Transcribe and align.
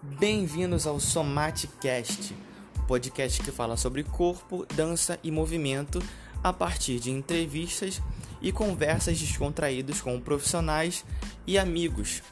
Bem-vindos 0.00 0.86
ao 0.86 1.00
Somaticast, 1.00 2.32
podcast 2.86 3.42
que 3.42 3.50
fala 3.50 3.76
sobre 3.76 4.04
corpo, 4.04 4.64
dança 4.76 5.18
e 5.24 5.30
movimento 5.32 6.00
a 6.40 6.52
partir 6.52 7.00
de 7.00 7.10
entrevistas 7.10 8.00
e 8.40 8.52
conversas 8.52 9.18
descontraídas 9.18 10.00
com 10.00 10.20
profissionais 10.20 11.04
e 11.44 11.58
amigos. 11.58 12.22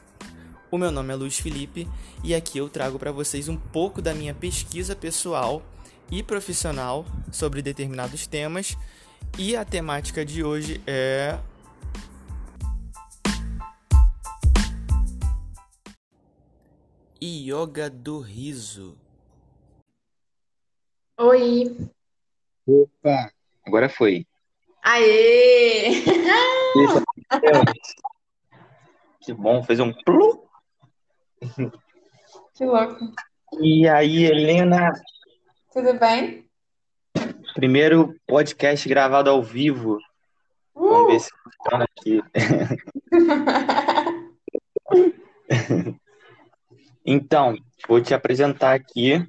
O 0.70 0.78
meu 0.78 0.92
nome 0.92 1.12
é 1.12 1.16
Luiz 1.16 1.40
Felipe 1.40 1.88
e 2.22 2.36
aqui 2.36 2.58
eu 2.58 2.68
trago 2.68 3.00
para 3.00 3.10
vocês 3.10 3.48
um 3.48 3.56
pouco 3.56 4.00
da 4.00 4.14
minha 4.14 4.32
pesquisa 4.32 4.94
pessoal 4.94 5.60
e 6.08 6.22
profissional 6.22 7.04
sobre 7.32 7.62
determinados 7.62 8.28
temas 8.28 8.78
e 9.36 9.56
a 9.56 9.64
temática 9.64 10.24
de 10.24 10.44
hoje 10.44 10.80
é 10.86 11.36
Yoga 17.22 17.88
do 17.90 18.20
riso. 18.20 18.96
Oi. 21.18 21.90
Opa, 22.66 23.30
agora 23.64 23.88
foi. 23.88 24.26
Aê! 24.82 26.02
Que 29.22 29.32
bom, 29.34 29.60
fez 29.64 29.80
um 29.80 29.92
plu. 30.04 30.48
Que 32.54 32.64
louco. 32.64 33.12
E 33.60 33.88
aí, 33.88 34.24
Helena, 34.24 34.92
Tudo 35.72 35.98
bem? 35.98 36.48
primeiro 37.52 38.14
podcast 38.24 38.88
gravado 38.88 39.28
ao 39.28 39.42
vivo. 39.42 39.98
Vamos 40.72 41.02
Uh! 41.02 41.06
ver 41.08 41.20
se 41.20 41.30
funciona 41.42 41.84
aqui. 41.98 42.22
Então, 47.06 47.56
vou 47.88 48.00
te 48.00 48.12
apresentar 48.12 48.74
aqui, 48.74 49.24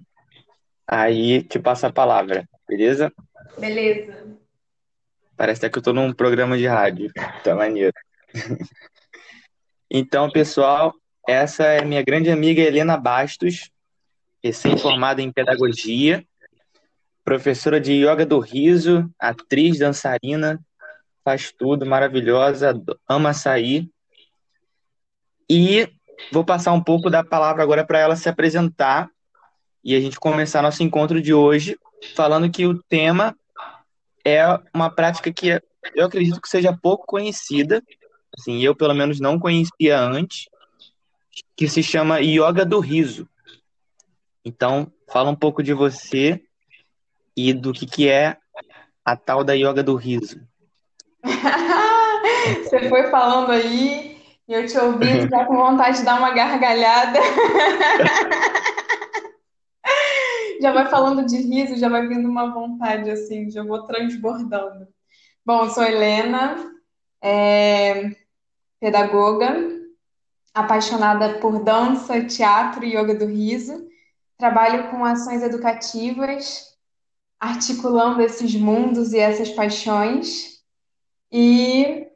aí 0.88 1.44
te 1.44 1.60
passo 1.60 1.86
a 1.86 1.94
palavra, 1.94 2.50
beleza? 2.68 3.14
Beleza. 3.60 4.36
Parece 5.36 5.60
até 5.60 5.70
que 5.70 5.78
eu 5.78 5.84
tô 5.84 5.94
num 5.94 6.12
programa 6.12 6.58
de 6.58 6.66
rádio. 6.66 7.12
Tá 7.44 7.54
maneiro. 7.56 7.94
Então, 9.90 10.30
pessoal, 10.30 10.94
essa 11.26 11.64
é 11.64 11.86
minha 11.86 12.04
grande 12.04 12.30
amiga 12.30 12.62
Helena 12.62 12.98
Bastos, 12.98 13.72
recém-formada 14.44 15.22
em 15.22 15.32
pedagogia, 15.32 16.26
professora 17.24 17.80
de 17.80 17.94
yoga 17.94 18.26
do 18.26 18.38
riso, 18.38 19.10
atriz, 19.18 19.80
dançarina, 19.80 20.60
faz 21.24 21.54
tudo, 21.54 21.86
maravilhosa, 21.86 22.74
ama 23.08 23.30
açaí. 23.30 23.90
E 25.50 25.88
vou 26.32 26.44
passar 26.44 26.74
um 26.74 26.84
pouco 26.84 27.10
da 27.10 27.24
palavra 27.24 27.64
agora 27.64 27.86
para 27.86 28.00
ela 28.00 28.16
se 28.16 28.30
apresentar 28.30 29.10
e 29.84 29.96
a 29.96 30.00
gente 30.00 30.20
começar 30.20 30.62
nosso 30.62 30.84
encontro 30.84 31.22
de 31.22 31.34
hoje 31.34 31.78
falando 32.16 32.50
que 32.50 32.66
o 32.66 32.82
tema 32.84 33.36
é 34.26 34.44
uma 34.74 34.90
prática 34.90 35.32
que 35.32 35.62
eu 35.96 36.06
acredito 36.06 36.42
que 36.42 36.50
seja 36.50 36.78
pouco 36.78 37.06
conhecida, 37.06 37.82
assim, 38.38 38.62
eu 38.62 38.76
pelo 38.76 38.94
menos 38.94 39.20
não 39.20 39.40
conhecia 39.40 40.00
antes, 40.00 40.50
que 41.56 41.68
se 41.68 41.82
chama 41.82 42.20
Yoga 42.20 42.66
do 42.66 42.80
Riso. 42.80 43.28
Então, 44.44 44.92
fala 45.08 45.30
um 45.30 45.36
pouco 45.36 45.64
de 45.64 45.74
você 45.74 46.42
e 47.36 47.54
do 47.54 47.72
que 47.72 47.86
que 47.86 48.10
é 48.10 48.38
a 49.06 49.16
tal 49.16 49.44
da 49.44 49.54
Yoga 49.54 49.84
do 49.84 49.96
Riso. 49.96 50.42
Você 52.64 52.88
foi 52.88 53.10
falando 53.10 53.52
aí 53.52 54.07
e 54.48 54.54
eu 54.54 54.66
te 54.66 54.78
ouvindo 54.78 55.30
já 55.30 55.46
com 55.46 55.56
vontade 55.56 55.98
de 56.00 56.06
dar 56.06 56.18
uma 56.18 56.32
gargalhada. 56.32 57.20
Já 60.60 60.72
vai 60.72 60.88
falando 60.88 61.24
de 61.24 61.38
riso, 61.38 61.78
já 61.78 61.88
vai 61.88 62.08
vindo 62.08 62.28
uma 62.28 62.52
vontade 62.52 63.12
assim, 63.12 63.50
já 63.50 63.64
vou 63.64 63.86
transbordando. 63.86 64.88
Bom, 65.46 65.66
eu 65.66 65.70
sou 65.70 65.84
Helena, 65.84 66.56
é, 67.22 68.10
pedagoga, 68.80 69.56
apaixonada 70.54 71.40
por 71.40 71.64
dança, 71.64 72.26
teatro 72.26 72.84
e 72.84 72.98
yoga 72.98 73.14
do 73.14 73.28
riso. 73.28 73.88
Trabalho 74.38 74.90
com 74.90 75.06
ações 75.06 75.44
educativas, 75.44 76.76
articulando 77.40 78.22
esses 78.22 78.56
mundos 78.56 79.14
e 79.14 79.20
essas 79.20 79.52
paixões. 79.52 80.58
E 81.32 82.08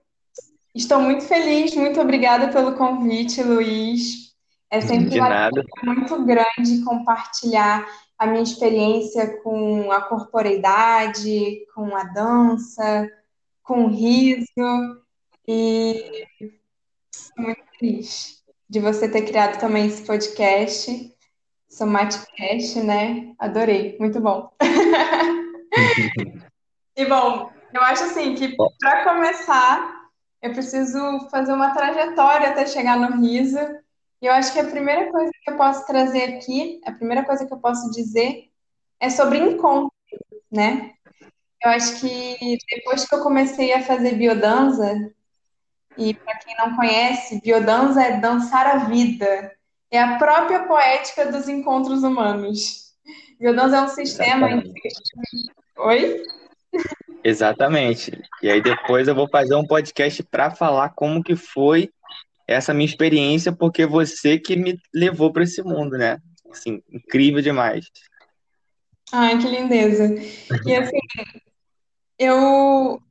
estou 0.73 1.01
muito 1.01 1.23
feliz, 1.23 1.75
muito 1.75 1.99
obrigada 1.99 2.49
pelo 2.49 2.75
convite, 2.75 3.43
Luiz. 3.43 4.31
É 4.69 4.79
sempre 4.79 5.19
muito 5.83 6.25
grande 6.25 6.81
compartilhar 6.83 7.85
a 8.17 8.25
minha 8.25 8.43
experiência 8.43 9.41
com 9.41 9.91
a 9.91 10.01
corporeidade, 10.01 11.65
com 11.75 11.95
a 11.95 12.03
dança, 12.03 13.09
com 13.63 13.85
o 13.85 13.89
riso. 13.89 14.45
E 15.47 16.25
estou 17.13 17.45
muito 17.45 17.63
feliz 17.77 18.41
de 18.69 18.79
você 18.79 19.09
ter 19.09 19.23
criado 19.23 19.59
também 19.59 19.87
esse 19.87 20.05
podcast, 20.05 21.13
Somaticast, 21.69 22.79
né? 22.81 23.33
Adorei, 23.37 23.97
muito 23.99 24.21
bom. 24.21 24.49
E 26.93 27.05
bom, 27.05 27.49
eu 27.73 27.81
acho 27.81 28.03
assim 28.03 28.35
que 28.35 28.53
para 28.79 29.05
começar, 29.05 30.00
eu 30.41 30.51
preciso 30.53 31.29
fazer 31.29 31.53
uma 31.53 31.73
trajetória 31.73 32.49
até 32.49 32.65
chegar 32.65 32.97
no 32.97 33.21
riso. 33.21 33.59
E 34.21 34.25
eu 34.25 34.33
acho 34.33 34.53
que 34.53 34.59
a 34.59 34.69
primeira 34.69 35.11
coisa 35.11 35.31
que 35.43 35.51
eu 35.51 35.57
posso 35.57 35.85
trazer 35.85 36.35
aqui, 36.35 36.81
a 36.85 36.91
primeira 36.91 37.23
coisa 37.23 37.45
que 37.45 37.53
eu 37.53 37.59
posso 37.59 37.89
dizer 37.91 38.49
é 38.99 39.09
sobre 39.09 39.37
encontro, 39.39 39.93
né? 40.51 40.93
Eu 41.63 41.71
acho 41.71 41.99
que 41.99 42.57
depois 42.69 43.05
que 43.05 43.13
eu 43.13 43.21
comecei 43.21 43.71
a 43.73 43.83
fazer 43.83 44.15
biodança, 44.15 45.11
e 45.97 46.13
para 46.13 46.37
quem 46.39 46.55
não 46.57 46.75
conhece, 46.75 47.41
biodança 47.41 48.01
é 48.01 48.19
dançar 48.19 48.65
a 48.65 48.77
vida, 48.85 49.51
é 49.91 50.01
a 50.01 50.17
própria 50.17 50.63
poética 50.63 51.31
dos 51.31 51.47
encontros 51.47 52.03
humanos. 52.03 52.93
Biodança 53.39 53.77
é 53.77 53.81
um 53.81 53.87
sistema 53.87 54.49
em. 54.49 54.73
Oi? 55.77 56.23
Exatamente. 57.23 58.19
E 58.41 58.49
aí 58.49 58.61
depois 58.61 59.07
eu 59.07 59.15
vou 59.15 59.27
fazer 59.29 59.55
um 59.55 59.65
podcast 59.65 60.23
para 60.23 60.51
falar 60.51 60.89
como 60.89 61.23
que 61.23 61.35
foi 61.35 61.89
essa 62.47 62.73
minha 62.73 62.85
experiência, 62.85 63.51
porque 63.51 63.85
você 63.85 64.37
que 64.37 64.55
me 64.55 64.77
levou 64.93 65.31
para 65.31 65.43
esse 65.43 65.61
mundo, 65.61 65.97
né? 65.97 66.17
Assim, 66.51 66.81
incrível 66.91 67.41
demais. 67.41 67.85
Ai, 69.11 69.37
que 69.37 69.47
lindeza. 69.47 70.05
E 70.65 70.75
assim, 70.75 70.99
eu 72.17 73.01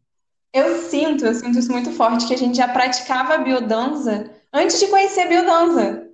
eu 0.53 0.83
sinto, 0.83 1.25
eu 1.25 1.35
sinto 1.35 1.59
isso 1.59 1.71
muito 1.71 1.93
forte, 1.93 2.27
que 2.27 2.35
a 2.35 2.39
gente 2.39 2.57
já 2.57 2.67
praticava 2.67 3.39
biodança 3.39 4.31
antes 4.53 4.81
de 4.81 4.89
conhecer 4.89 5.23
a 5.23 5.29
biodança. 5.29 6.07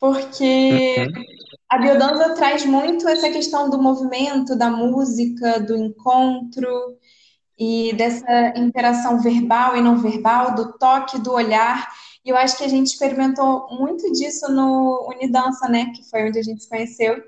Porque 0.00 0.96
Uhum. 0.98 1.24
a 1.68 1.78
biodança 1.78 2.34
traz 2.34 2.64
muito 2.64 3.06
essa 3.06 3.30
questão 3.30 3.68
do 3.70 3.80
movimento, 3.80 4.56
da 4.56 4.70
música, 4.70 5.60
do 5.60 5.76
encontro 5.76 6.96
e 7.58 7.92
dessa 7.94 8.52
interação 8.56 9.20
verbal 9.20 9.76
e 9.76 9.80
não 9.80 9.98
verbal, 9.98 10.54
do 10.54 10.72
toque, 10.78 11.20
do 11.20 11.32
olhar. 11.32 11.88
E 12.24 12.30
eu 12.30 12.36
acho 12.36 12.56
que 12.56 12.64
a 12.64 12.68
gente 12.68 12.88
experimentou 12.88 13.68
muito 13.70 14.10
disso 14.12 14.50
no 14.50 15.08
Unidança, 15.08 15.68
né? 15.68 15.92
Que 15.94 16.08
foi 16.08 16.28
onde 16.28 16.38
a 16.38 16.42
gente 16.42 16.62
se 16.62 16.68
conheceu, 16.68 17.22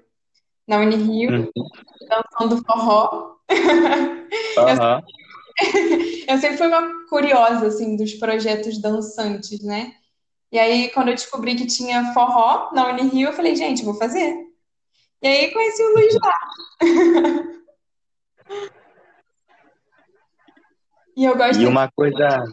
na 0.67 0.79
Unirio, 0.79 1.51
Uhum. 1.57 1.69
dançando 2.09 2.65
forró. 2.65 3.35
Aham. 4.59 5.03
Eu 6.27 6.39
sempre 6.39 6.57
fui 6.57 6.67
uma 6.67 7.07
curiosa, 7.09 7.69
assim, 7.69 7.97
dos 7.97 8.15
projetos 8.15 8.79
dançantes, 8.79 9.63
né? 9.63 9.95
E 10.51 10.59
aí, 10.59 10.89
quando 10.91 11.09
eu 11.09 11.15
descobri 11.15 11.55
que 11.55 11.67
tinha 11.67 12.13
forró 12.13 12.71
na 12.73 12.89
Unirio, 12.89 13.29
eu 13.29 13.33
falei, 13.33 13.55
gente, 13.55 13.85
vou 13.85 13.95
fazer. 13.95 14.37
E 15.23 15.27
aí, 15.27 15.53
conheci 15.53 15.83
o 15.83 15.95
Luiz 15.95 16.15
lá. 16.15 16.41
E 21.17 21.25
eu 21.25 21.37
gosto 21.37 21.61
E 21.61 21.67
uma 21.67 21.89
coisa, 21.95 22.45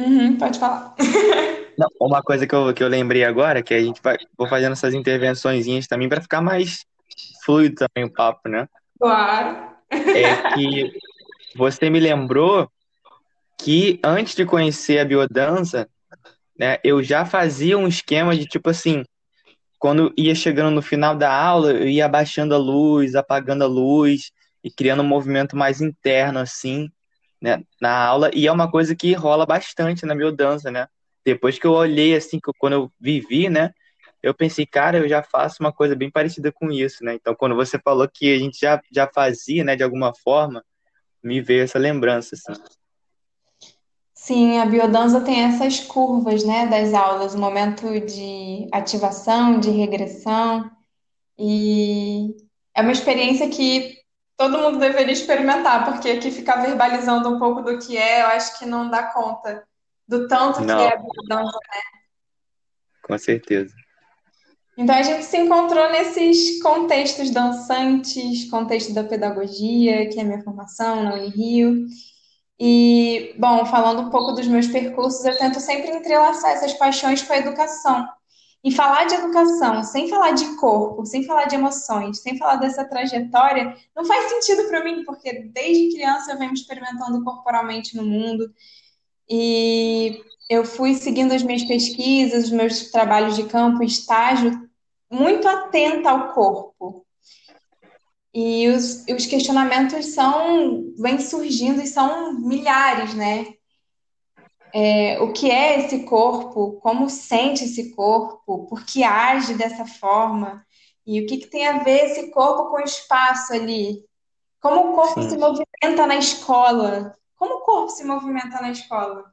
Uhum, 0.00 0.36
pode 0.36 0.58
falar. 0.58 0.94
não, 1.76 1.88
uma 2.00 2.22
coisa 2.22 2.46
que 2.46 2.54
eu, 2.54 2.72
que 2.72 2.82
eu 2.82 2.88
lembrei 2.88 3.24
agora, 3.24 3.62
que 3.62 3.74
a 3.74 3.80
gente 3.80 4.00
vai, 4.02 4.16
vou 4.36 4.48
fazendo 4.48 4.72
essas 4.72 4.94
intervençõezinhas 4.94 5.86
também 5.86 6.08
para 6.08 6.22
ficar 6.22 6.40
mais 6.40 6.84
fluido 7.44 7.74
também 7.74 8.08
o 8.08 8.12
papo, 8.12 8.48
né? 8.48 8.66
Claro. 8.98 9.70
É 9.90 10.54
que 10.54 10.92
você 11.54 11.90
me 11.90 12.00
lembrou 12.00 12.70
que 13.58 14.00
antes 14.02 14.34
de 14.34 14.46
conhecer 14.46 14.98
a 14.98 15.04
biodança, 15.04 15.86
né, 16.58 16.78
eu 16.82 17.02
já 17.02 17.26
fazia 17.26 17.76
um 17.76 17.86
esquema 17.86 18.34
de 18.34 18.46
tipo 18.46 18.70
assim, 18.70 19.04
quando 19.78 20.14
ia 20.16 20.34
chegando 20.34 20.70
no 20.70 20.80
final 20.80 21.14
da 21.14 21.32
aula, 21.32 21.72
eu 21.72 21.88
ia 21.88 22.06
abaixando 22.06 22.54
a 22.54 22.58
luz, 22.58 23.14
apagando 23.14 23.64
a 23.64 23.66
luz 23.66 24.30
e 24.64 24.70
criando 24.70 25.02
um 25.02 25.06
movimento 25.06 25.56
mais 25.56 25.80
interno 25.80 26.38
assim, 26.38 26.88
né, 27.40 27.62
na 27.80 28.04
aula, 28.04 28.30
e 28.34 28.46
é 28.46 28.52
uma 28.52 28.70
coisa 28.70 28.94
que 28.94 29.12
rola 29.14 29.46
bastante 29.46 30.04
na 30.04 30.14
biodança, 30.14 30.70
né? 30.70 30.86
Depois 31.24 31.58
que 31.58 31.66
eu 31.66 31.72
olhei 31.72 32.14
assim, 32.14 32.38
que 32.38 32.48
eu- 32.48 32.54
quando 32.58 32.74
eu 32.74 32.92
vivi, 33.00 33.48
né, 33.48 33.72
eu 34.22 34.34
pensei, 34.34 34.66
cara, 34.66 34.98
eu 34.98 35.08
já 35.08 35.22
faço 35.22 35.56
uma 35.60 35.72
coisa 35.72 35.94
bem 35.96 36.10
parecida 36.10 36.52
com 36.52 36.70
isso, 36.70 37.02
né? 37.04 37.14
Então, 37.14 37.34
quando 37.34 37.54
você 37.54 37.78
falou 37.78 38.06
que 38.12 38.34
a 38.34 38.38
gente 38.38 38.58
já, 38.58 38.80
já 38.92 39.08
fazia, 39.08 39.64
né, 39.64 39.74
de 39.76 39.82
alguma 39.82 40.12
forma, 40.14 40.62
me 41.22 41.40
veio 41.40 41.62
essa 41.62 41.78
lembrança, 41.78 42.34
assim. 42.34 42.60
Sim, 44.12 44.58
a 44.58 44.66
biodança 44.66 45.22
tem 45.22 45.44
essas 45.44 45.80
curvas, 45.80 46.44
né, 46.44 46.66
das 46.66 46.92
aulas, 46.92 47.34
o 47.34 47.38
momento 47.38 47.98
de 48.00 48.68
ativação, 48.70 49.58
de 49.58 49.70
regressão, 49.70 50.70
e 51.38 52.36
é 52.76 52.82
uma 52.82 52.92
experiência 52.92 53.48
que 53.48 53.99
todo 54.40 54.56
mundo 54.56 54.78
deveria 54.78 55.12
experimentar, 55.12 55.84
porque 55.84 56.08
aqui 56.08 56.30
ficar 56.30 56.62
verbalizando 56.62 57.28
um 57.28 57.38
pouco 57.38 57.60
do 57.60 57.78
que 57.78 57.98
é, 57.98 58.22
eu 58.22 58.28
acho 58.28 58.58
que 58.58 58.64
não 58.64 58.88
dá 58.88 59.02
conta 59.02 59.62
do 60.08 60.26
tanto 60.26 60.62
Não. 60.62 60.78
que 60.78 60.82
é 60.82 60.94
a 60.94 60.96
biodança. 60.96 61.58
Com 63.02 63.18
certeza. 63.18 63.74
Então 64.78 64.94
a 64.94 65.02
gente 65.02 65.26
se 65.26 65.36
encontrou 65.36 65.90
nesses 65.92 66.62
contextos 66.62 67.28
dançantes, 67.30 68.50
contexto 68.50 68.94
da 68.94 69.04
pedagogia, 69.04 70.08
que 70.08 70.18
é 70.18 70.22
a 70.22 70.24
minha 70.24 70.42
formação 70.42 71.04
na 71.04 71.16
Unirio. 71.16 71.84
E, 72.58 73.34
bom, 73.38 73.66
falando 73.66 74.00
um 74.00 74.10
pouco 74.10 74.32
dos 74.32 74.46
meus 74.46 74.66
percursos, 74.68 75.22
eu 75.22 75.36
tento 75.36 75.60
sempre 75.60 75.90
entrelaçar 75.90 76.52
essas 76.52 76.72
paixões 76.72 77.22
com 77.22 77.34
a 77.34 77.38
educação. 77.38 78.08
E 78.62 78.70
falar 78.70 79.04
de 79.04 79.14
educação, 79.14 79.82
sem 79.82 80.08
falar 80.08 80.32
de 80.32 80.56
corpo, 80.56 81.06
sem 81.06 81.24
falar 81.24 81.46
de 81.46 81.54
emoções, 81.54 82.20
sem 82.20 82.36
falar 82.36 82.56
dessa 82.56 82.84
trajetória, 82.84 83.74
não 83.96 84.04
faz 84.04 84.28
sentido 84.30 84.68
para 84.68 84.84
mim, 84.84 85.02
porque 85.04 85.44
desde 85.52 85.94
criança 85.94 86.32
eu 86.32 86.38
venho 86.38 86.50
me 86.50 86.58
experimentando 86.58 87.24
corporalmente 87.24 87.96
no 87.96 88.04
mundo. 88.04 88.52
E 89.28 90.22
eu 90.48 90.64
fui 90.64 90.94
seguindo 90.94 91.32
as 91.32 91.42
minhas 91.42 91.64
pesquisas, 91.64 92.44
os 92.44 92.50
meus 92.50 92.90
trabalhos 92.90 93.34
de 93.34 93.44
campo, 93.44 93.82
estágio, 93.82 94.68
muito 95.10 95.48
atenta 95.48 96.10
ao 96.10 96.34
corpo. 96.34 97.06
E 98.34 98.68
os, 98.68 99.04
os 99.06 99.26
questionamentos 99.26 100.06
são, 100.06 100.92
vêm 100.98 101.18
surgindo 101.18 101.80
e 101.80 101.86
são 101.86 102.34
milhares, 102.34 103.14
né? 103.14 103.54
É, 104.72 105.20
o 105.20 105.32
que 105.32 105.50
é 105.50 105.80
esse 105.80 106.04
corpo? 106.04 106.80
Como 106.80 107.10
sente 107.10 107.64
esse 107.64 107.94
corpo? 107.94 108.66
Por 108.66 108.84
que 108.84 109.02
age 109.02 109.54
dessa 109.54 109.84
forma? 109.84 110.64
E 111.06 111.20
o 111.20 111.26
que, 111.26 111.38
que 111.38 111.46
tem 111.46 111.66
a 111.66 111.82
ver 111.82 112.06
esse 112.06 112.30
corpo 112.30 112.70
com 112.70 112.76
o 112.76 112.84
espaço 112.84 113.52
ali? 113.52 114.04
Como 114.60 114.90
o 114.90 114.94
corpo 114.94 115.22
Sim. 115.22 115.30
se 115.30 115.38
movimenta 115.38 116.06
na 116.06 116.16
escola? 116.16 117.16
Como 117.36 117.54
o 117.54 117.60
corpo 117.60 117.88
se 117.88 118.04
movimenta 118.04 118.60
na 118.60 118.70
escola? 118.70 119.24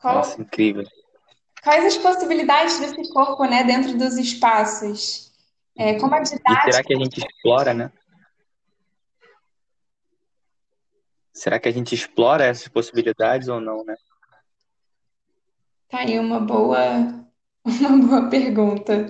Qual, 0.00 0.14
Nossa, 0.14 0.40
incrível. 0.40 0.84
quais 1.62 1.84
as 1.84 1.96
possibilidades 1.98 2.78
desse 2.78 3.12
corpo, 3.12 3.44
né, 3.44 3.64
dentro 3.64 3.96
dos 3.98 4.16
espaços? 4.16 5.32
É, 5.76 5.98
como 6.00 6.14
a 6.14 6.20
E 6.20 6.22
didática 6.22 6.72
será 6.72 6.82
que 6.82 6.94
a 6.94 6.98
gente 6.98 7.18
explora, 7.18 7.74
né? 7.74 7.92
Será 11.38 11.60
que 11.60 11.68
a 11.68 11.72
gente 11.72 11.94
explora 11.94 12.44
essas 12.44 12.66
possibilidades 12.66 13.46
ou 13.46 13.60
não, 13.60 13.84
né? 13.84 13.94
Tá 15.88 15.98
aí 16.00 16.18
uma 16.18 16.40
boa, 16.40 17.24
uma 17.64 17.96
boa 17.96 18.28
pergunta. 18.28 19.06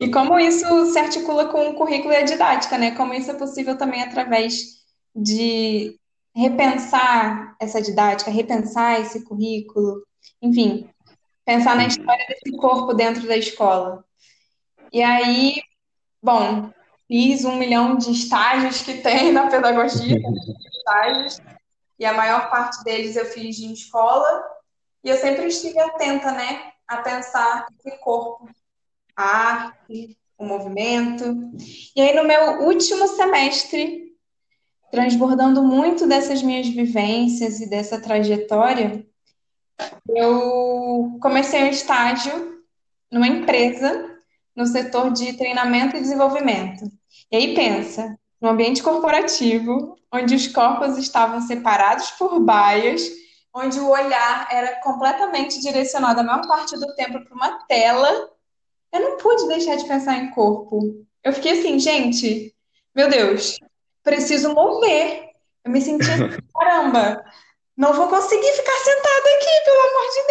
E 0.00 0.08
como 0.10 0.38
isso 0.38 0.86
se 0.92 0.98
articula 0.98 1.48
com 1.48 1.70
o 1.70 1.74
currículo 1.74 2.12
e 2.12 2.16
a 2.16 2.22
didática, 2.22 2.78
né? 2.78 2.92
Como 2.92 3.12
isso 3.12 3.32
é 3.32 3.34
possível 3.34 3.76
também 3.76 4.00
através 4.00 4.84
de 5.14 5.98
repensar 6.34 7.56
essa 7.60 7.82
didática, 7.82 8.30
repensar 8.30 9.00
esse 9.00 9.24
currículo, 9.24 10.06
enfim, 10.40 10.88
pensar 11.44 11.74
na 11.74 11.82
Uhum. 11.82 11.88
história 11.88 12.26
desse 12.28 12.56
corpo 12.56 12.94
dentro 12.94 13.26
da 13.26 13.36
escola. 13.36 14.04
E 14.92 15.02
aí, 15.02 15.60
bom, 16.22 16.70
fiz 17.08 17.44
um 17.44 17.56
milhão 17.56 17.96
de 17.96 18.12
estágios 18.12 18.82
que 18.82 18.98
tem 18.98 19.32
na 19.32 19.48
pedagogia, 19.48 20.16
estágios, 20.78 21.40
e 22.02 22.04
a 22.04 22.12
maior 22.12 22.50
parte 22.50 22.82
deles 22.82 23.14
eu 23.14 23.24
fiz 23.26 23.60
em 23.60 23.72
escola, 23.72 24.44
e 25.04 25.08
eu 25.08 25.16
sempre 25.16 25.46
estive 25.46 25.78
atenta, 25.78 26.32
né, 26.32 26.72
a 26.88 26.96
pensar 26.96 27.64
esse 27.78 27.96
corpo, 27.98 28.50
a 29.14 29.22
arte, 29.22 30.18
o 30.36 30.44
movimento. 30.44 31.24
E 31.94 32.00
aí, 32.00 32.12
no 32.16 32.24
meu 32.24 32.62
último 32.62 33.06
semestre, 33.06 34.16
transbordando 34.90 35.62
muito 35.62 36.04
dessas 36.08 36.42
minhas 36.42 36.66
vivências 36.66 37.60
e 37.60 37.70
dessa 37.70 38.00
trajetória, 38.00 39.06
eu 40.08 41.18
comecei 41.22 41.62
um 41.62 41.68
estágio 41.68 42.64
numa 43.12 43.28
empresa 43.28 44.18
no 44.56 44.66
setor 44.66 45.12
de 45.12 45.34
treinamento 45.34 45.96
e 45.96 46.00
desenvolvimento. 46.00 46.84
E 47.30 47.36
aí 47.36 47.54
pensa, 47.54 48.18
no 48.42 48.48
ambiente 48.48 48.82
corporativo, 48.82 49.96
onde 50.12 50.34
os 50.34 50.48
corpos 50.48 50.98
estavam 50.98 51.40
separados 51.40 52.10
por 52.10 52.40
baias, 52.40 53.08
onde 53.54 53.78
o 53.78 53.88
olhar 53.88 54.48
era 54.50 54.80
completamente 54.80 55.60
direcionado 55.60 56.20
a 56.20 56.24
maior 56.24 56.46
parte 56.48 56.76
do 56.76 56.92
tempo 56.96 57.24
para 57.24 57.34
uma 57.34 57.64
tela, 57.66 58.30
eu 58.92 59.00
não 59.00 59.16
pude 59.16 59.46
deixar 59.46 59.76
de 59.76 59.86
pensar 59.86 60.16
em 60.16 60.30
corpo. 60.30 61.06
Eu 61.22 61.32
fiquei 61.32 61.52
assim, 61.52 61.78
gente, 61.78 62.52
meu 62.94 63.08
Deus, 63.08 63.60
preciso 64.02 64.52
mover. 64.52 65.30
Eu 65.64 65.70
me 65.70 65.80
senti 65.80 66.10
assim, 66.10 66.36
caramba, 66.58 67.24
não 67.76 67.94
vou 67.94 68.08
conseguir 68.08 68.52
ficar 68.52 68.76
sentada 68.78 69.28
aqui, 69.36 69.60
pelo 69.64 69.80
amor 69.88 70.06
de 70.10 70.22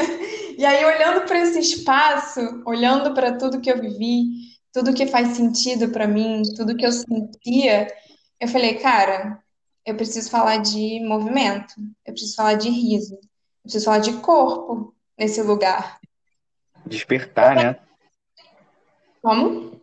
Deus. 0.00 0.20
E 0.56 0.64
aí, 0.64 0.82
olhando 0.86 1.26
para 1.26 1.38
esse 1.38 1.58
espaço, 1.58 2.40
olhando 2.64 3.12
para 3.12 3.36
tudo 3.36 3.60
que 3.60 3.70
eu 3.70 3.78
vivi, 3.78 4.24
tudo 4.72 4.94
que 4.94 5.06
faz 5.06 5.36
sentido 5.36 5.90
para 5.90 6.08
mim, 6.08 6.42
tudo 6.56 6.74
que 6.74 6.86
eu 6.86 6.92
sentia, 6.92 7.86
eu 8.40 8.48
falei, 8.48 8.76
cara, 8.76 9.38
eu 9.84 9.94
preciso 9.94 10.30
falar 10.30 10.56
de 10.56 10.98
movimento, 11.06 11.74
eu 12.06 12.14
preciso 12.14 12.34
falar 12.36 12.54
de 12.54 12.70
riso, 12.70 13.16
eu 13.16 13.20
preciso 13.64 13.84
falar 13.84 13.98
de 13.98 14.14
corpo 14.14 14.94
nesse 15.18 15.42
lugar. 15.42 16.00
Despertar, 16.86 17.54
né? 17.54 17.76
Como? 19.20 19.78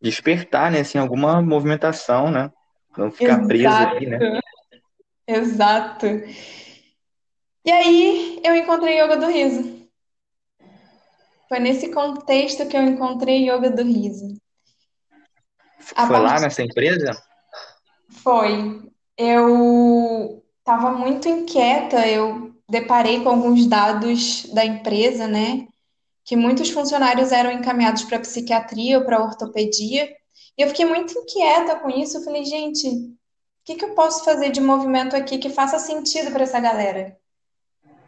Despertar, 0.00 0.70
né? 0.70 0.80
Assim, 0.80 0.98
alguma 0.98 1.42
movimentação, 1.42 2.30
né? 2.30 2.52
Não 2.96 3.10
ficar 3.10 3.44
preso 3.44 3.74
ali, 3.74 4.06
né? 4.06 4.40
Exato. 5.26 6.06
E 7.64 7.72
aí 7.72 8.40
eu 8.44 8.54
encontrei 8.54 9.00
yoga 9.00 9.16
do 9.16 9.26
riso. 9.26 9.75
Foi 11.48 11.58
nesse 11.60 11.90
contexto 11.92 12.66
que 12.66 12.76
eu 12.76 12.82
encontrei 12.82 13.48
yoga 13.48 13.70
do 13.70 13.82
riso. 13.82 14.36
A 15.94 16.06
Foi 16.06 16.18
lá 16.18 16.40
nessa 16.40 16.62
empresa? 16.62 17.16
Foi. 18.10 18.90
Eu 19.16 20.42
estava 20.58 20.90
muito 20.90 21.28
inquieta, 21.28 22.06
eu 22.08 22.54
deparei 22.68 23.22
com 23.22 23.28
alguns 23.28 23.66
dados 23.66 24.46
da 24.52 24.64
empresa, 24.64 25.28
né? 25.28 25.68
Que 26.24 26.34
muitos 26.34 26.70
funcionários 26.70 27.30
eram 27.30 27.52
encaminhados 27.52 28.02
para 28.04 28.18
psiquiatria 28.18 28.98
ou 28.98 29.04
para 29.04 29.22
ortopedia. 29.22 30.12
E 30.58 30.62
eu 30.62 30.68
fiquei 30.68 30.84
muito 30.84 31.16
inquieta 31.16 31.76
com 31.76 31.88
isso. 31.88 32.16
Eu 32.16 32.24
falei, 32.24 32.44
gente, 32.44 32.88
o 32.88 33.16
que 33.64 33.76
que 33.76 33.84
eu 33.84 33.94
posso 33.94 34.24
fazer 34.24 34.50
de 34.50 34.60
movimento 34.60 35.14
aqui 35.14 35.38
que 35.38 35.50
faça 35.50 35.78
sentido 35.78 36.32
para 36.32 36.42
essa 36.42 36.58
galera? 36.58 37.16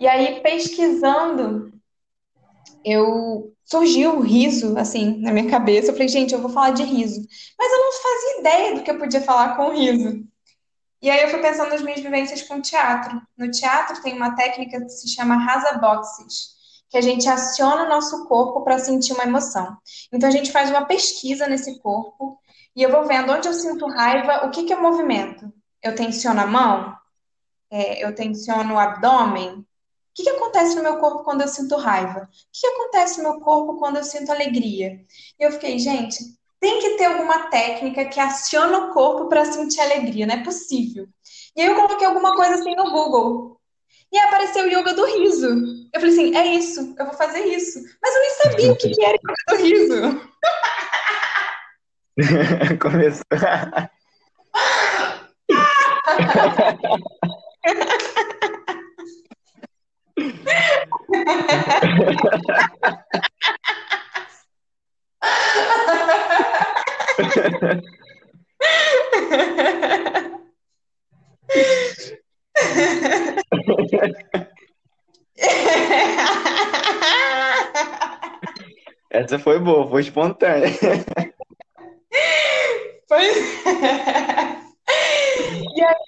E 0.00 0.06
aí, 0.08 0.40
pesquisando, 0.40 1.72
eu 2.84 3.54
surgiu 3.64 4.16
o 4.16 4.20
riso, 4.20 4.76
assim, 4.78 5.20
na 5.20 5.32
minha 5.32 5.50
cabeça. 5.50 5.88
Eu 5.90 5.94
falei, 5.94 6.08
gente, 6.08 6.32
eu 6.32 6.40
vou 6.40 6.50
falar 6.50 6.70
de 6.70 6.82
riso. 6.82 7.20
Mas 7.58 7.72
eu 7.72 7.78
não 7.78 7.92
fazia 7.92 8.40
ideia 8.40 8.74
do 8.74 8.82
que 8.82 8.90
eu 8.90 8.98
podia 8.98 9.20
falar 9.20 9.56
com 9.56 9.74
riso. 9.74 10.24
E 11.00 11.08
aí 11.10 11.22
eu 11.22 11.28
fui 11.28 11.38
pensando 11.40 11.70
nas 11.70 11.82
minhas 11.82 12.00
vivências 12.00 12.42
com 12.42 12.60
teatro. 12.60 13.20
No 13.36 13.50
teatro 13.50 14.02
tem 14.02 14.14
uma 14.14 14.34
técnica 14.34 14.80
que 14.80 14.88
se 14.88 15.08
chama 15.08 15.36
rasa 15.36 15.78
boxes, 15.78 16.56
que 16.90 16.98
a 16.98 17.00
gente 17.00 17.28
aciona 17.28 17.84
o 17.84 17.88
nosso 17.88 18.26
corpo 18.26 18.62
para 18.62 18.78
sentir 18.78 19.12
uma 19.12 19.22
emoção. 19.22 19.76
Então 20.12 20.28
a 20.28 20.32
gente 20.32 20.50
faz 20.50 20.70
uma 20.70 20.86
pesquisa 20.86 21.46
nesse 21.46 21.78
corpo 21.80 22.40
e 22.74 22.82
eu 22.82 22.90
vou 22.90 23.06
vendo 23.06 23.32
onde 23.32 23.46
eu 23.46 23.54
sinto 23.54 23.86
raiva, 23.86 24.46
o 24.46 24.50
que 24.50 24.64
que 24.64 24.72
é 24.72 24.76
movimento. 24.76 25.52
Eu 25.82 25.94
tensiono 25.94 26.40
a 26.40 26.46
mão? 26.46 26.96
É, 27.70 28.04
eu 28.04 28.14
tensiono 28.14 28.74
o 28.74 28.78
abdômen? 28.78 29.64
O 30.18 30.20
que 30.20 30.24
que 30.24 30.36
acontece 30.36 30.74
no 30.74 30.82
meu 30.82 30.96
corpo 30.96 31.22
quando 31.22 31.42
eu 31.42 31.48
sinto 31.48 31.76
raiva? 31.76 32.22
O 32.22 32.26
que 32.52 32.60
que 32.60 32.66
acontece 32.66 33.22
no 33.22 33.30
meu 33.30 33.40
corpo 33.40 33.76
quando 33.76 33.98
eu 33.98 34.02
sinto 34.02 34.32
alegria? 34.32 35.00
E 35.38 35.44
eu 35.44 35.52
fiquei, 35.52 35.78
gente, 35.78 36.18
tem 36.58 36.80
que 36.80 36.96
ter 36.96 37.04
alguma 37.04 37.48
técnica 37.50 38.04
que 38.06 38.18
aciona 38.18 38.78
o 38.78 38.92
corpo 38.92 39.28
para 39.28 39.44
sentir 39.44 39.80
alegria, 39.80 40.26
não 40.26 40.34
é 40.34 40.42
possível. 40.42 41.06
E 41.54 41.60
aí 41.60 41.68
eu 41.68 41.76
coloquei 41.76 42.04
alguma 42.04 42.34
coisa 42.34 42.54
assim 42.54 42.74
no 42.74 42.90
Google. 42.90 43.60
E 44.10 44.18
aí 44.18 44.26
apareceu 44.26 44.64
o 44.64 44.68
yoga 44.68 44.92
do 44.92 45.04
riso. 45.04 45.46
Eu 45.94 46.00
falei 46.00 46.12
assim, 46.12 46.36
é 46.36 46.46
isso, 46.48 46.96
eu 46.98 47.06
vou 47.06 47.14
fazer 47.14 47.44
isso. 47.44 47.78
Mas 48.02 48.12
eu 48.12 48.20
nem 48.20 48.30
sabia 48.30 48.72
o 48.72 48.76
que 48.76 48.90
que 48.90 49.04
era 49.04 49.16
yoga 49.16 49.34
do 49.50 49.56
riso. 49.62 50.20
Começou. 52.82 53.22
Essa 79.10 79.38
foi 79.38 79.58
boa, 79.58 79.88
foi 79.88 80.02
espontânea. 80.02 80.68
Pois 83.08 83.36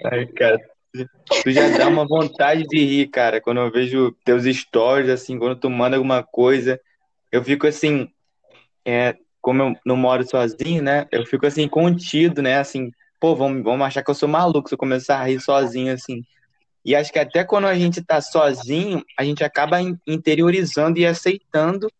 Ai, 0.04 0.26
cara, 0.26 0.58
tu 0.92 1.50
já 1.50 1.68
dá 1.68 1.88
uma 1.88 2.06
vontade 2.06 2.64
de 2.64 2.78
rir, 2.78 3.08
cara, 3.08 3.40
quando 3.40 3.60
eu 3.60 3.70
vejo 3.70 4.12
teus 4.24 4.44
stories, 4.44 5.10
assim, 5.10 5.38
quando 5.38 5.56
tu 5.58 5.70
manda 5.70 5.96
alguma 5.96 6.22
coisa, 6.22 6.80
eu 7.30 7.42
fico 7.44 7.66
assim, 7.66 8.08
é, 8.84 9.16
como 9.40 9.62
eu 9.62 9.76
não 9.84 9.96
moro 9.96 10.28
sozinho, 10.28 10.82
né, 10.82 11.06
eu 11.12 11.24
fico 11.24 11.46
assim, 11.46 11.68
contido, 11.68 12.42
né, 12.42 12.58
assim, 12.58 12.90
pô, 13.20 13.34
vão, 13.36 13.62
vão 13.62 13.82
achar 13.84 14.02
que 14.02 14.10
eu 14.10 14.14
sou 14.14 14.28
maluco 14.28 14.68
se 14.68 14.74
eu 14.74 14.78
começar 14.78 15.20
a 15.20 15.24
rir 15.24 15.40
sozinho, 15.40 15.92
assim. 15.92 16.22
E 16.84 16.96
acho 16.96 17.12
que 17.12 17.18
até 17.18 17.44
quando 17.44 17.66
a 17.66 17.74
gente 17.74 18.02
tá 18.02 18.20
sozinho, 18.20 19.04
a 19.18 19.22
gente 19.22 19.44
acaba 19.44 19.80
in- 19.80 19.98
interiorizando 20.06 20.98
e 20.98 21.06
aceitando 21.06 21.92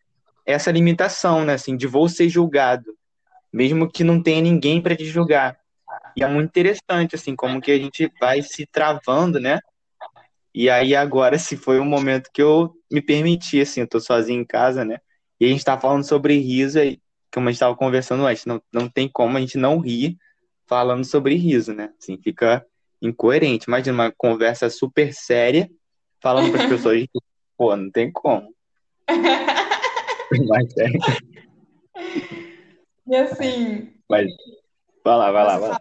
essa 0.47 0.73
limitação, 0.73 1.44
né, 1.44 1.54
assim, 1.54 1.76
de 1.76 1.87
vou 1.87 2.09
ser 2.09 2.28
julgado, 2.28 2.92
mesmo 3.52 3.88
que 3.88 4.02
não 4.02 4.23
tenha 4.23 4.40
ninguém 4.40 4.80
para 4.80 4.97
te 4.97 5.04
julgar. 5.04 5.59
E 6.20 6.22
é 6.22 6.28
muito 6.28 6.50
interessante, 6.50 7.14
assim, 7.14 7.34
como 7.34 7.62
que 7.62 7.72
a 7.72 7.78
gente 7.78 8.12
vai 8.20 8.42
se 8.42 8.66
travando, 8.66 9.40
né? 9.40 9.58
E 10.54 10.68
aí 10.68 10.94
agora, 10.94 11.38
se 11.38 11.56
foi 11.56 11.80
um 11.80 11.84
momento 11.86 12.28
que 12.30 12.42
eu 12.42 12.74
me 12.92 13.00
permiti, 13.00 13.58
assim, 13.58 13.80
eu 13.80 13.88
tô 13.88 13.98
sozinho 13.98 14.42
em 14.42 14.44
casa, 14.44 14.84
né? 14.84 14.98
E 15.40 15.46
a 15.46 15.48
gente 15.48 15.64
tá 15.64 15.80
falando 15.80 16.04
sobre 16.04 16.36
riso 16.36 16.78
aí, 16.78 17.00
como 17.32 17.48
a 17.48 17.52
gente 17.52 17.60
tava 17.60 17.74
conversando 17.74 18.26
antes, 18.26 18.44
não, 18.44 18.60
não 18.70 18.86
tem 18.86 19.08
como 19.08 19.38
a 19.38 19.40
gente 19.40 19.56
não 19.56 19.78
rir 19.78 20.18
falando 20.66 21.04
sobre 21.04 21.36
riso, 21.36 21.72
né? 21.72 21.90
Assim, 21.98 22.18
fica 22.22 22.66
incoerente. 23.00 23.64
Imagina 23.66 23.94
uma 23.94 24.12
conversa 24.14 24.68
super 24.68 25.14
séria 25.14 25.70
falando 26.20 26.52
para 26.52 26.64
as 26.64 26.68
pessoas, 26.68 27.06
pô, 27.56 27.74
não 27.74 27.90
tem 27.90 28.12
como. 28.12 28.54
Mas, 30.48 30.76
é, 30.76 30.90
E 33.06 33.16
assim, 33.16 33.92
mas 34.08 34.30
vai 35.04 35.16
lá, 35.16 35.30
vai 35.30 35.45
lá, 35.45 35.59
vai 35.59 35.69
lá. 35.71 35.80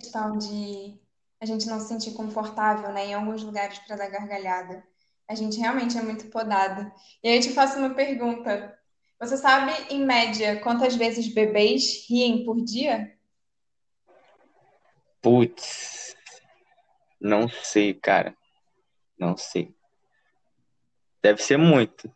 questão 0.00 0.36
de 0.38 0.98
a 1.40 1.46
gente 1.46 1.66
não 1.66 1.78
se 1.78 1.88
sentir 1.88 2.12
confortável, 2.12 2.92
né, 2.92 3.06
em 3.06 3.14
alguns 3.14 3.42
lugares 3.42 3.78
para 3.80 3.96
dar 3.96 4.08
gargalhada. 4.08 4.84
A 5.28 5.34
gente 5.34 5.58
realmente 5.58 5.96
é 5.96 6.02
muito 6.02 6.28
podado. 6.30 6.90
E 7.22 7.28
aí 7.28 7.36
eu 7.36 7.42
te 7.42 7.52
faço 7.52 7.78
uma 7.78 7.94
pergunta. 7.94 8.76
Você 9.20 9.36
sabe, 9.36 9.72
em 9.90 10.04
média, 10.04 10.60
quantas 10.60 10.96
vezes 10.96 11.32
bebês 11.32 12.06
riem 12.08 12.44
por 12.44 12.62
dia? 12.64 13.16
Putz, 15.20 16.16
não 17.20 17.48
sei, 17.48 17.92
cara. 17.94 18.36
Não 19.18 19.36
sei. 19.36 19.74
Deve 21.22 21.42
ser 21.42 21.56
muito. 21.56 22.10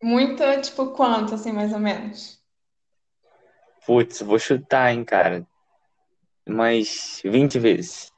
Muito, 0.00 0.42
tipo, 0.62 0.92
quanto, 0.92 1.34
assim, 1.34 1.52
mais 1.52 1.72
ou 1.72 1.80
menos? 1.80 2.37
Putz, 3.88 4.20
vou 4.20 4.38
chutar, 4.38 4.92
hein, 4.92 5.02
cara. 5.02 5.48
Umas 6.46 7.22
20 7.24 7.58
vezes. 7.58 8.12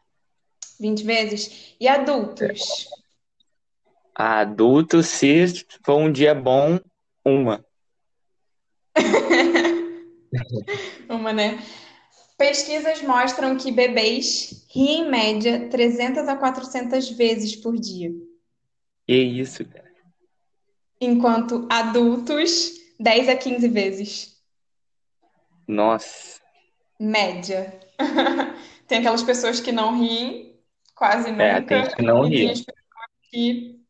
20 0.80 1.04
vezes? 1.04 1.76
E 1.78 1.86
adultos? 1.86 2.88
Adulto, 4.12 5.00
se 5.00 5.64
for 5.84 5.98
um 5.98 6.10
dia 6.10 6.34
bom, 6.34 6.80
uma. 7.24 7.64
Uma, 11.08 11.32
né? 11.32 11.62
Pesquisas 12.36 13.00
mostram 13.02 13.56
que 13.56 13.70
bebês 13.70 14.66
riem 14.68 15.02
em 15.02 15.10
média 15.10 15.68
300 15.68 16.26
a 16.26 16.36
400 16.36 17.10
vezes 17.10 17.54
por 17.54 17.76
dia, 17.76 18.10
Que 19.06 19.16
isso, 19.16 19.64
cara. 19.64 19.90
enquanto 21.00 21.68
adultos 21.70 22.72
10 22.98 23.28
a 23.28 23.36
15 23.36 23.68
vezes, 23.68 24.39
Nossa. 25.70 26.40
média. 26.98 27.78
Tem 28.88 28.98
aquelas 28.98 29.22
pessoas 29.22 29.60
que 29.60 29.70
não 29.70 29.96
riem 30.00 30.58
quase 30.96 31.30
É, 31.30 31.60
tem 31.62 31.80
nunca, 31.82 31.96
que 31.96 32.02
não 32.02 32.26
e 32.26 32.30
tem 32.30 32.50
as 32.50 32.60
pessoas 32.60 33.10
que 33.30 33.80